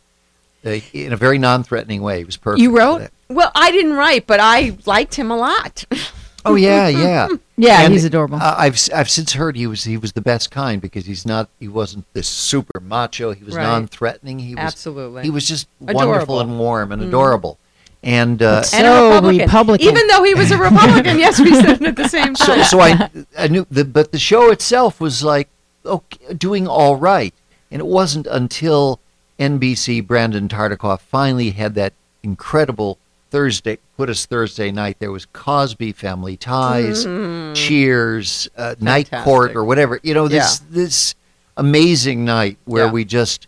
[0.64, 2.18] uh, in a very non-threatening way.
[2.18, 2.62] He was perfect.
[2.62, 3.08] You wrote?
[3.28, 5.84] Well, I didn't write, but I liked him a lot.
[6.44, 8.36] Oh yeah, yeah, Yeah, And, he's adorable.
[8.38, 11.48] uh, I've I've since heard he was he was the best kind because he's not
[11.58, 13.32] he wasn't this super macho.
[13.32, 13.62] He was Right.
[13.64, 14.38] non-threatening.
[14.38, 15.22] He was Absolutely.
[15.24, 16.08] He was just Adorable.
[16.10, 17.08] wonderful and warm and Mhm.
[17.08, 17.58] adorable.
[18.02, 19.86] And uh, and a Republican.
[19.86, 22.64] Even though he was a Republican, yes, we said it at the same so, time.
[22.64, 25.48] so I, I knew the, but the show itself was like
[25.84, 27.34] okay, doing all right,
[27.70, 29.00] and it wasn't until
[29.38, 32.96] NBC Brandon Tartikoff finally had that incredible
[33.30, 34.96] Thursday put us Thursday night.
[34.98, 37.54] There was Cosby Family Ties, Mhm.
[37.54, 40.00] Cheers, uh, Night Court, or whatever.
[40.02, 41.14] You know this this
[41.56, 42.92] amazing night where Yeah.
[42.92, 43.46] we just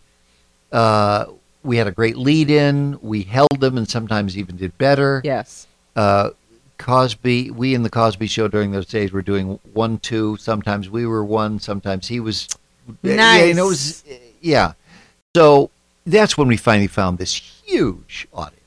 [0.73, 1.27] uh,
[1.63, 2.99] we had a great lead in.
[3.03, 5.67] We held them, and sometimes even did better Yes.
[5.97, 6.31] uh,
[6.79, 10.37] Cosby, we in the Cosby Show during those days were doing one, two.
[10.41, 11.61] Sometimes we were one.
[11.61, 12.49] Sometimes he was.
[13.03, 14.03] Yeah, you know, it was,
[14.41, 14.73] yeah.
[15.37, 15.71] So
[16.05, 18.59] that's when we finally found this huge audience.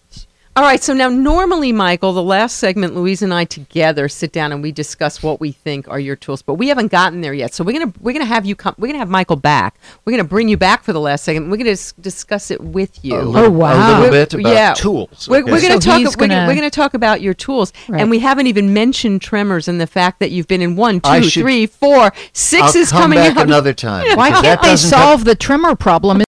[0.57, 4.53] All right, so now normally, Michael, the last segment, Louise and I together sit down
[4.53, 7.53] and we discuss what we think are your tools, but we haven't gotten there yet.
[7.53, 8.73] So we're gonna we're gonna have you come.
[8.77, 9.75] We're gonna have Michael back.
[10.05, 11.51] We're gonna bring you back for the last segment.
[11.51, 13.17] We're gonna dis- discuss it with you.
[13.17, 13.73] Little- Oh, wow.
[13.73, 15.51] a little We're- bit about tools, We're, okay.
[15.51, 15.97] we're gonna So talk.
[15.99, 17.99] he's we're, gonna, gonna- we're gonna talk about your tools, Right.
[17.99, 21.23] and we haven't even mentioned Tremors and the fact that you've been in one, two,
[21.23, 24.15] should- three, four, six I'll is come coming back out another time.
[24.15, 26.21] Why can't that they doesn't solve the tremor problem?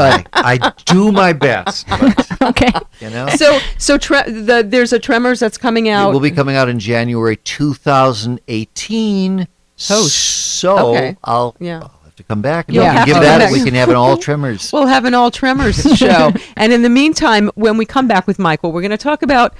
[0.00, 1.86] I, I do my best.
[1.88, 2.70] but, okay.
[3.00, 6.10] you know, So so tre- the, there's a Tremors that's coming out.
[6.10, 9.48] It will be coming out in January 2018.
[9.78, 10.14] Host.
[10.14, 11.16] So Okay.
[11.24, 11.80] I'll, Yeah.
[11.82, 13.52] I'll have to come back and You'll we can have give that.
[13.52, 14.72] We can have an all tremors.
[14.72, 16.32] We'll have an all tremors show.
[16.56, 19.54] and in the meantime, when we come back with Michael, we're going to talk about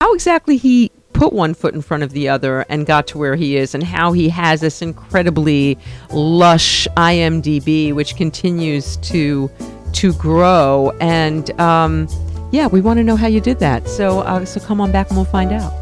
[0.00, 3.34] how exactly he put one foot in front of the other and got to where
[3.34, 5.76] he is, and how he has this incredibly
[6.12, 9.50] lush IMDb, which continues to
[9.94, 10.96] to grow.
[11.00, 12.06] And um,
[12.52, 13.88] yeah, we want to know how you did that.
[13.88, 15.72] So uh, so come on back and we'll find out.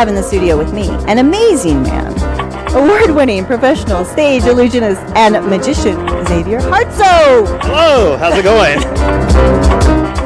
[0.00, 2.10] Have in the studio with me an amazing man,
[2.74, 5.94] award winning professional stage illusionist and magician
[6.24, 7.44] Xavier Hartso.
[7.60, 8.78] Hello, how's it going?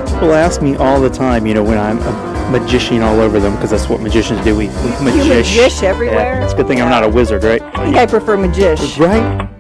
[0.07, 3.55] People ask me all the time, you know, when I'm a magician all over them,
[3.55, 4.57] because that's what magicians do.
[4.57, 5.57] We, we magish.
[5.57, 6.35] magish everywhere?
[6.35, 7.61] Yeah, it's a good thing I'm not a wizard, right?
[7.61, 8.97] I think I prefer magish.
[9.01, 9.51] Right?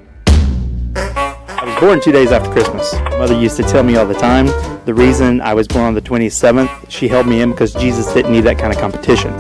[0.95, 2.93] I was born two days after Christmas.
[2.93, 4.47] My mother used to tell me all the time
[4.85, 8.31] the reason I was born on the 27th, she held me in because Jesus didn't
[8.31, 9.33] need that kind of competition.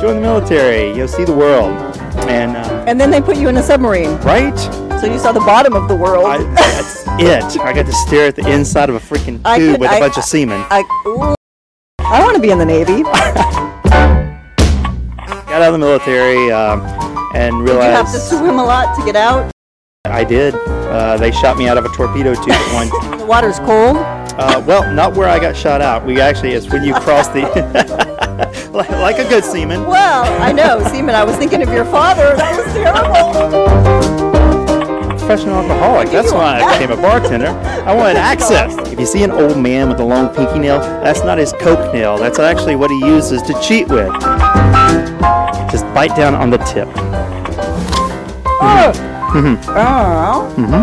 [0.00, 1.72] Join the military, you'll see the world.
[2.28, 4.16] And, uh, And then they put you in a submarine.
[4.18, 4.56] right?
[5.00, 6.26] So you saw the bottom of the world.
[6.56, 7.60] That's it.
[7.60, 9.94] I got to stare at the inside of a freaking I tube could- with a
[9.94, 10.62] I- bunch of semen.
[10.70, 10.84] I,
[12.00, 13.02] I want to be in the Navy.
[15.54, 16.80] Got out of the military um,
[17.34, 19.50] and Did you have to swim a lot to get out?
[20.04, 20.54] I did.
[20.54, 23.18] Uh, they shot me out of a torpedo tube at one.
[23.24, 23.96] The water's cold.
[24.36, 26.04] Uh, well, not where I got shot out.
[26.04, 27.42] We actually, it's when you cross the,
[28.72, 29.86] like, like a good seaman.
[29.86, 31.14] Well, I know, Seaman.
[31.14, 32.34] I was thinking of your father.
[32.36, 33.34] That was terrible.
[35.18, 36.10] Professional alcoholic.
[36.10, 37.48] That's why I became a bartender.
[37.86, 38.76] I wanted access.
[38.88, 41.94] If you see an old man with a long pinky nail, that's not his coke
[41.94, 42.18] nail.
[42.18, 44.12] That's actually what he uses to cheat with.
[45.70, 46.88] Just bite down on the tip.
[48.66, 48.92] Oh,
[49.34, 49.58] Mhm.
[49.68, 50.54] oh.
[50.56, 50.82] Mhm.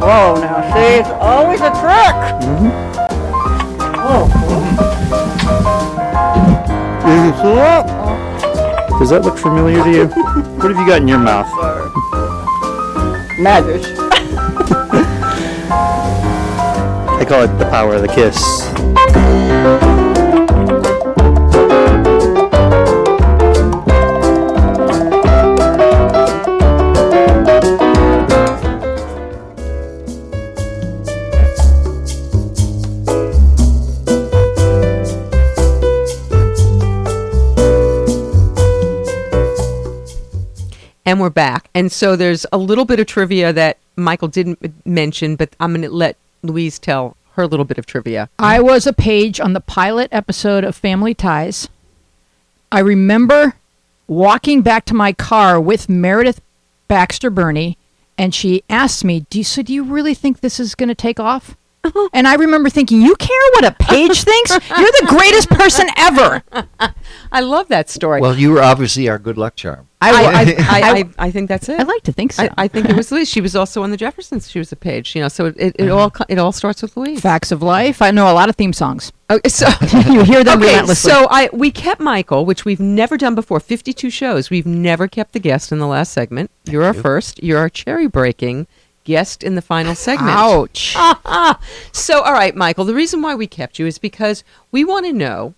[0.00, 2.14] Whoa, now see, it's always a trick.
[2.42, 2.85] Oh.
[9.06, 10.06] Does that look familiar to you?
[10.06, 11.46] What have you got in your mouth?
[13.38, 13.82] Magic.
[17.18, 19.95] I call it the power of the kiss.
[41.06, 41.70] And we're back.
[41.72, 45.82] And so there's a little bit of trivia that Michael didn't mention, but I'm going
[45.82, 48.28] to let Louise tell her little bit of trivia.
[48.40, 51.68] I was a page on the pilot episode of Family Ties.
[52.72, 53.54] I remember
[54.08, 56.40] walking back to my car with Meredith
[56.88, 57.78] Baxter Birney,
[58.18, 59.62] and she asked me, "Do you, so?
[59.62, 61.56] Do you really think this is going to take off?"
[62.12, 64.50] And I remember thinking, "You care what a page thinks?
[64.50, 66.42] You're the greatest person ever."
[67.32, 68.20] I love that story.
[68.20, 69.88] Well, you were obviously our good luck charm.
[70.00, 71.80] I, I, I, I, I think that's it.
[71.80, 72.44] I like to think so.
[72.44, 73.30] I, I think it was Louise.
[73.30, 74.50] She was also on the Jeffersons.
[74.50, 75.28] She was a page, you know.
[75.28, 77.20] So it, it, it all it all starts with Louise.
[77.20, 78.02] Facts of life.
[78.02, 79.12] I know a lot of theme songs.
[79.30, 79.66] Okay, so
[80.10, 81.10] you hear them okay, relentlessly.
[81.10, 83.58] so I we kept Michael, which we've never done before.
[83.58, 84.50] Fifty-two shows.
[84.50, 86.50] We've never kept the guest in the last segment.
[86.64, 87.42] You're our first.
[87.42, 88.66] You're our cherry breaking
[89.06, 90.36] guest in the final segment.
[90.36, 90.94] Ouch.
[91.92, 92.84] so all right, Michael.
[92.84, 95.54] The reason why we kept you is because we want to know.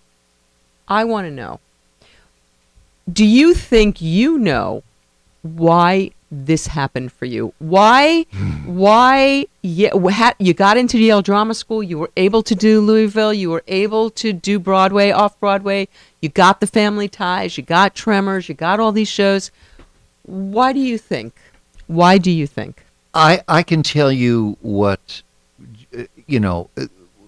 [0.87, 1.59] I want to know.
[3.11, 4.83] Do you think you know
[5.41, 7.53] why this happened for you?
[7.57, 8.77] Why, hmm.
[8.77, 9.91] why yeah,
[10.37, 11.81] you got into Yale Drama School?
[11.81, 13.33] You were able to do Louisville.
[13.33, 15.87] You were able to do Broadway, off Broadway.
[16.21, 17.57] You got the Family Ties.
[17.57, 18.47] You got Tremors.
[18.47, 19.51] You got all these shows.
[20.23, 21.33] Why do you think?
[21.87, 22.85] Why do you think?
[23.13, 25.21] I I can tell you what
[26.27, 26.69] you know.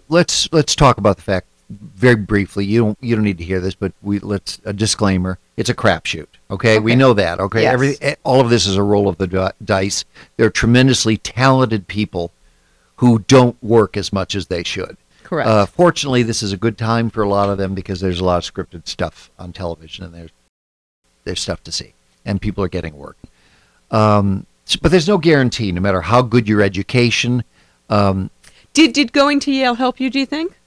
[0.10, 2.66] Let's let's talk about the fact very briefly.
[2.66, 5.40] You don't you don't need to hear this, but we let's a disclaimer.
[5.58, 6.28] It's a crapshoot.
[6.50, 6.80] Okay?
[6.80, 7.40] we know that.
[7.40, 7.74] Okay, Yes.
[7.74, 10.04] every eh, all of this is a roll of the dice.
[10.38, 12.32] They're tremendously talented people
[12.98, 14.98] who don't work as much as they should.
[15.24, 15.48] Correct.
[15.48, 18.26] Uh, fortunately, this is a good time for a lot of them because there's a
[18.26, 20.32] lot of scripted stuff on television, and there's
[21.24, 21.94] there's stuff to see,
[22.26, 23.18] and people are getting work.
[23.92, 24.46] Um,
[24.76, 27.44] but there's no guarantee, no matter how good your education.
[27.90, 28.30] Um,
[28.74, 30.10] Did did going to Yale help you?
[30.10, 30.58] Do you think?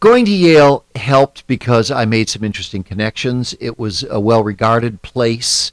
[0.00, 3.54] Going to Yale helped because I made some interesting connections.
[3.60, 5.72] It was a well regarded place.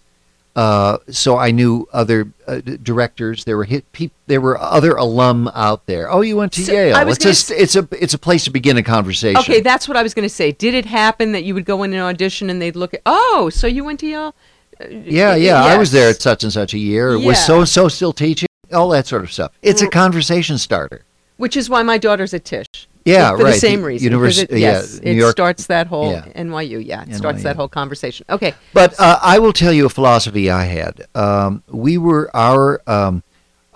[0.56, 3.46] Uh, so I knew other uh, directors.
[3.46, 6.12] There were hit peop- There were other alum out there.
[6.12, 7.08] Oh, you went to So, Yale.
[7.08, 9.40] It's just it's a it's a place to begin a conversation.
[9.40, 10.52] Okay, that's what I was going to say.
[10.52, 13.50] Did it happen that you would go in an audition and they'd look at, oh,
[13.54, 14.36] so you went to Yale?
[14.82, 15.63] Uh, Yeah, yeah.
[15.63, 17.17] I was there at such and such a year.
[17.19, 18.47] Was so and so still teaching?
[18.71, 19.51] All that sort of stuff.
[19.61, 21.03] It's a conversation starter.
[21.38, 22.67] Which is why my daughter's at Tisch.
[23.05, 23.53] Yeah, for, for right.
[23.53, 24.11] the same reason.
[24.11, 26.25] univers- because it, yeah, yes, New it York- starts that whole yeah.
[26.36, 26.86] NYU.
[26.86, 28.25] Yeah, it starts that whole conversation.
[28.30, 31.07] Okay, But uh, I will tell you a philosophy I had.
[31.15, 33.23] Um, we were our um,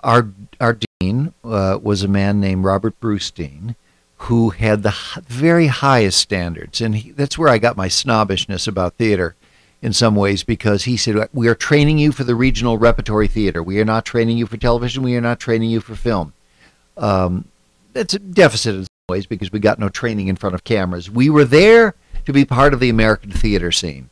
[0.04, 0.28] our
[0.60, 3.74] our dean uh, was a man named Robert Brustein,
[4.18, 8.68] who had the h- very highest standards, and he, that's where I got my snobbishness
[8.68, 9.34] about theater.
[9.84, 13.62] In some ways, because he said, We are training you for the regional repertory theater.
[13.62, 15.02] We are not training you for television.
[15.02, 16.32] We are not training you for film.
[16.96, 17.44] Um,
[17.92, 21.10] that's a deficit in some ways because we got no training in front of cameras.
[21.10, 24.08] We were there to be part of the American theater scene.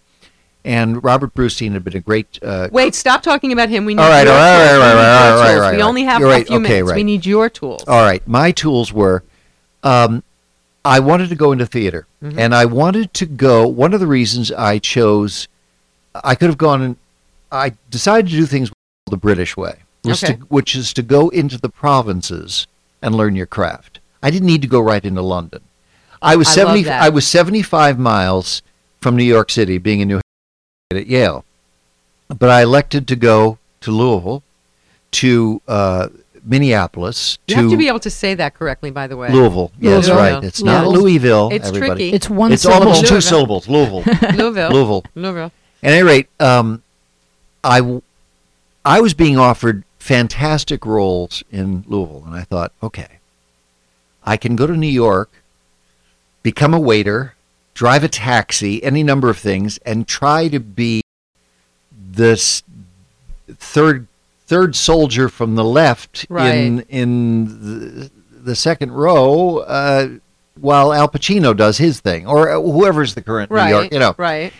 [0.62, 2.38] And Robert Brustein had been a great.
[2.42, 3.86] Uh, wait, stop talking about him.
[3.86, 4.82] We need All right, your all right, tools.
[4.82, 5.60] all right, We need all right, right, tools.
[5.62, 5.88] right, We right.
[5.88, 6.92] only have You're a right, few okay, minutes.
[6.92, 7.82] We need your tools.
[7.88, 9.24] All right, my tools were
[9.82, 10.22] um,
[10.84, 12.34] I wanted to go into theater, Mhm.
[12.36, 13.66] and I wanted to go.
[13.66, 15.48] One of the reasons I chose,
[16.14, 16.96] I could have gone and
[17.50, 18.70] I decided to do things
[19.10, 20.34] the British way, was Okay.
[20.34, 22.66] to, which is to go into the provinces
[23.02, 23.98] and learn your craft.
[24.22, 25.60] I didn't need to go right into London.
[26.22, 26.82] I was I love seventy.
[26.84, 27.02] that.
[27.02, 28.62] I was seventy-five miles
[29.00, 30.20] from New York City, being in New
[30.92, 31.44] at Yale,
[32.28, 34.42] but I elected to go to Louisville,
[35.12, 36.08] to uh,
[36.44, 39.30] Minneapolis, You to have to be able to say that correctly, by the way.
[39.30, 39.72] Louisville.
[39.80, 40.34] Yeah, that's Louisville.
[40.34, 40.44] right.
[40.44, 41.48] It's not Louisville.
[41.48, 41.48] Louisville.
[41.52, 41.88] It's everybody.
[41.88, 42.12] tricky.
[42.14, 42.56] It's one syllable.
[42.56, 42.86] It's syllable.
[42.92, 43.68] almost two syllables.
[44.02, 44.04] Louisville.
[44.36, 44.70] Louisville.
[44.70, 45.04] Louisville.
[45.14, 45.52] Louisville.
[45.82, 46.82] At any rate, um,
[47.64, 48.02] I, w-
[48.84, 53.18] I was being offered fantastic roles in Louisville, and I thought, okay,
[54.24, 55.30] I can go to New York,
[56.42, 57.34] become a waiter,
[57.74, 61.02] drive a taxi, any number of things, and try to be
[61.92, 62.62] this
[63.48, 64.06] third
[64.46, 66.86] third soldier from the left in Right.
[66.90, 67.44] in
[68.00, 68.10] the,
[68.42, 70.08] the second row, uh,
[70.60, 73.66] while Al Pacino does his thing, or uh, whoever's the current Right.
[73.70, 74.14] New York, you know.
[74.18, 74.52] Right.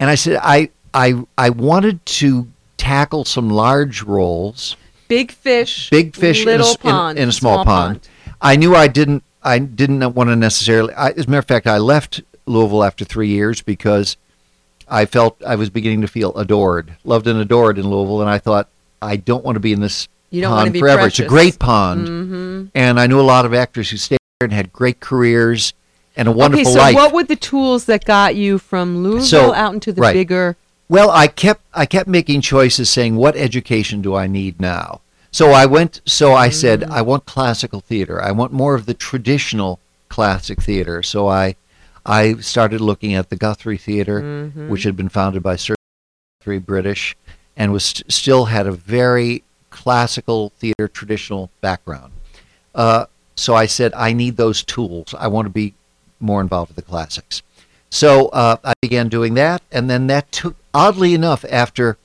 [0.00, 2.48] And I said, I, I, I wanted to
[2.78, 4.76] tackle some large roles,
[5.08, 5.90] Big fish.
[5.90, 7.18] big fish in a, Little in- pond.
[7.18, 8.08] in, a small, pond.
[8.40, 10.94] I knew I didn't, I didn't want to necessarily.
[10.94, 14.16] I, as a matter of fact, I left Louisville after three years because
[14.88, 18.38] I felt I was beginning to feel adored, loved and adored in Louisville, and I
[18.38, 18.68] thought
[19.02, 21.06] I don't want to be in this You don't pond be forever.
[21.08, 22.70] It's a great pond, Mhm.
[22.74, 25.74] and I knew a lot of actors who stayed there and had great careers
[26.16, 26.94] and a wonderful okay, so life.
[26.94, 30.12] what were the tools that got you from Louisville So, out into the right.
[30.12, 30.56] bigger?
[30.88, 35.00] Well, I kept I kept making choices saying what education do I need now?
[35.30, 36.90] So I went so I said Mm.
[36.90, 38.20] I want classical theater.
[38.20, 41.02] I want more of the traditional classic theater.
[41.04, 41.54] So I
[42.04, 44.68] I started looking at the Guthrie Theater, Mhm.
[44.68, 45.74] which had been founded by Sir
[46.40, 47.16] Guthrie British
[47.56, 52.12] and was st- still had a very classical theater traditional background.
[52.74, 53.04] Uh,
[53.36, 55.14] so I said I need those tools.
[55.16, 55.74] I want to be
[56.20, 57.42] more involved with the classics.
[57.90, 61.96] So uh, I began doing that, and then that took, oddly enough, after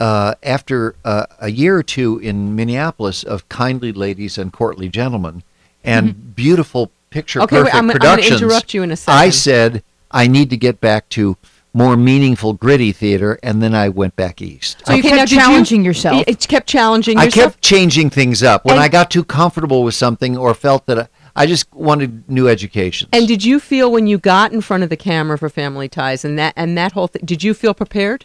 [0.00, 5.44] uh, after uh, a year or two in Minneapolis of kindly ladies and courtly gentlemen,
[5.84, 7.44] and beautiful picture Mm-hmm.
[7.44, 9.18] Okay, wait, perfect I'm- I'm gonna interrupt you in a I second.
[9.18, 11.36] I said I need to get back to
[11.72, 14.82] more meaningful, gritty theater, and then I went back east.
[14.86, 16.24] So you Okay, now kept did you- challenging yourself.
[16.26, 19.94] It kept challenging I kept changing things up when And- I got too comfortable with
[19.94, 23.08] something or felt that I, just wanted new education.
[23.12, 26.24] And did you feel when you got in front of the camera for Family Ties
[26.24, 27.22] and that and that whole thing?
[27.24, 28.24] Did you feel prepared?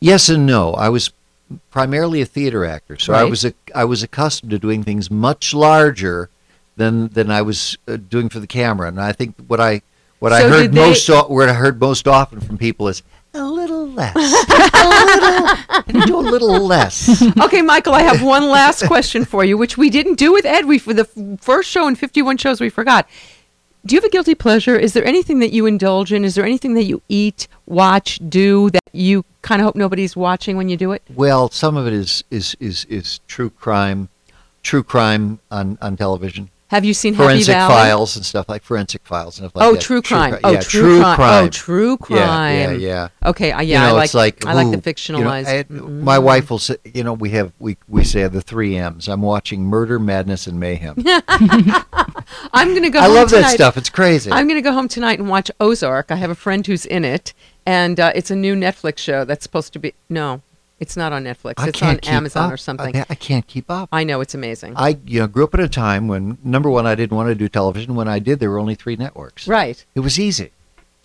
[0.00, 0.72] Yes and no.
[0.74, 1.10] I was
[1.70, 5.54] primarily a theater actor, so I was a, I was accustomed to doing things much
[5.54, 6.28] larger
[6.76, 8.88] than than I was uh, doing for the camera.
[8.88, 9.82] And I think what I
[10.18, 13.02] what I heard they- most what I heard most often from people is
[13.36, 14.88] a little less, a
[15.86, 17.22] little, do a little less.
[17.40, 20.64] okay, Michael, I have one last question for you, which we didn't do with Ed.
[20.66, 21.04] We for the
[21.40, 23.08] first show in 51 shows we forgot.
[23.84, 24.76] Do you have a guilty pleasure?
[24.76, 26.24] Is there anything that you indulge in?
[26.24, 30.56] Is there anything that you eat, watch, do that you kind of hope nobody's watching
[30.56, 31.02] when you do it?
[31.14, 34.08] Well, some of it is is is is true crime,
[34.62, 36.50] true crime on on television.
[36.68, 37.72] Have you seen Happy forensic Valley?
[37.74, 39.68] files and stuff like forensic files and stuff like that.
[39.70, 39.80] oh, that?
[39.80, 40.32] true crime.
[40.32, 41.16] cri- oh, yeah, true, crime.
[41.16, 41.44] crime.
[41.44, 42.18] Oh, true crime.
[42.18, 43.28] Yeah, yeah, yeah.
[43.30, 44.80] Okay, uh, You yeah, I know, like it's like I like the who- you know,
[45.30, 45.46] fictionalized.
[45.46, 46.00] I- Mm-mm.
[46.02, 49.06] my wife will say, you know, we have we we say the three M's.
[49.08, 50.96] I'm watching Murder, Madness, and Mayhem.
[52.52, 52.98] I'm going to go.
[52.98, 53.76] I love that stuff.
[53.76, 54.30] It's crazy.
[54.32, 56.10] I'm going to go home tonight and watch Ozark.
[56.10, 57.32] I have a friend who's in it,
[57.64, 59.94] and uh, it's a new Netflix show that's supposed to be.
[60.08, 60.42] No,
[60.78, 61.54] it's not on Netflix.
[61.56, 62.52] I it's on Amazon up.
[62.52, 62.96] or something.
[62.96, 63.88] I, I can't keep up.
[63.92, 64.74] I know it's amazing.
[64.76, 67.34] I you know grew up at a time when number one I didn't want to
[67.34, 67.94] do television.
[67.94, 69.48] When I did, there were only three networks.
[69.48, 69.84] Right.
[69.94, 70.50] It was easy.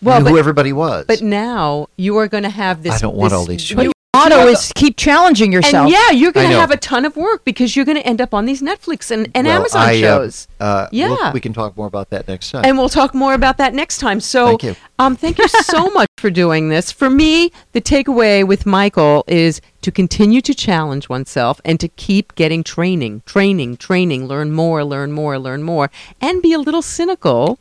[0.02, 1.06] Well, but- who everybody was.
[1.06, 2.96] But now you are going to have this.
[2.96, 5.86] I don't want this all these huge motto have is keep challenging yourself.
[5.86, 6.60] And yeah, you're going to know.
[6.60, 9.30] have a ton of work because you're going to end up on these Netflix and,
[9.34, 10.48] and Well, Amazon I, uh, shows.
[10.60, 11.32] Uh, we'll- Yeah.
[11.32, 12.64] we can talk more about that next time.
[12.66, 14.20] and we'll talk more about that next time.
[14.20, 14.76] So, Thank you.
[15.00, 16.92] um, thank you so much for doing this.
[16.92, 22.36] For me, the takeaway with Michael is to continue to challenge oneself and to keep
[22.36, 25.90] getting training, training, training, learn more, learn more, learn more,
[26.20, 27.60] and be a little cynical.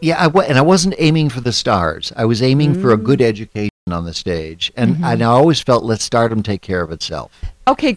[0.00, 2.12] Yeah, I and I wasn't aiming for the stars.
[2.14, 3.04] I was aiming for a Mm.
[3.04, 5.04] good education on the stage, and, Mm-hmm.
[5.04, 7.30] and I always felt let stardom take care of itself.
[7.68, 7.94] Okay,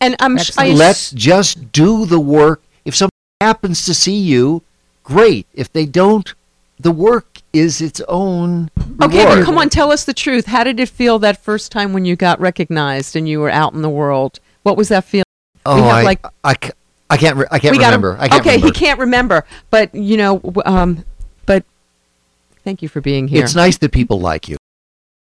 [0.00, 2.60] and I'm sh- I Let's just do the work.
[2.84, 4.62] If somebody happens to see you,
[5.04, 5.46] great.
[5.54, 6.34] If they don't,
[6.80, 8.70] the work is its own.
[9.00, 10.46] Okay, but come on, tell us the truth.
[10.46, 13.74] How did it feel that first time when you got recognized and you were out
[13.74, 14.40] in the world?
[14.64, 15.24] What was that feeling?
[15.64, 16.56] Oh, I, like I,
[17.10, 17.36] I can't.
[17.36, 18.16] Re- I can't remember.
[18.18, 18.66] I can't okay, remember.
[18.66, 21.04] he can't remember, but you know, um,
[21.46, 21.64] but
[22.64, 23.44] thank you for being here.
[23.44, 24.56] It's nice that people like you.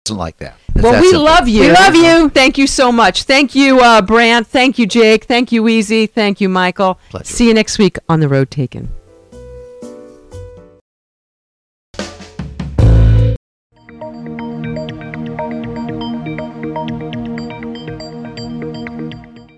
[0.08, 0.58] It Isn't like that.
[0.76, 1.26] It's well, that we simple.
[1.26, 1.62] love you.
[1.62, 2.30] We love you.
[2.30, 3.24] Thank you so much.
[3.24, 4.48] Thank you, uh, Brant.
[4.48, 5.26] Thank you, Jake.
[5.26, 6.06] Thank you, Easy.
[6.06, 7.00] Thank you, Michael.
[7.10, 7.26] Pleasure.
[7.26, 8.90] See you next week on the Road Taken.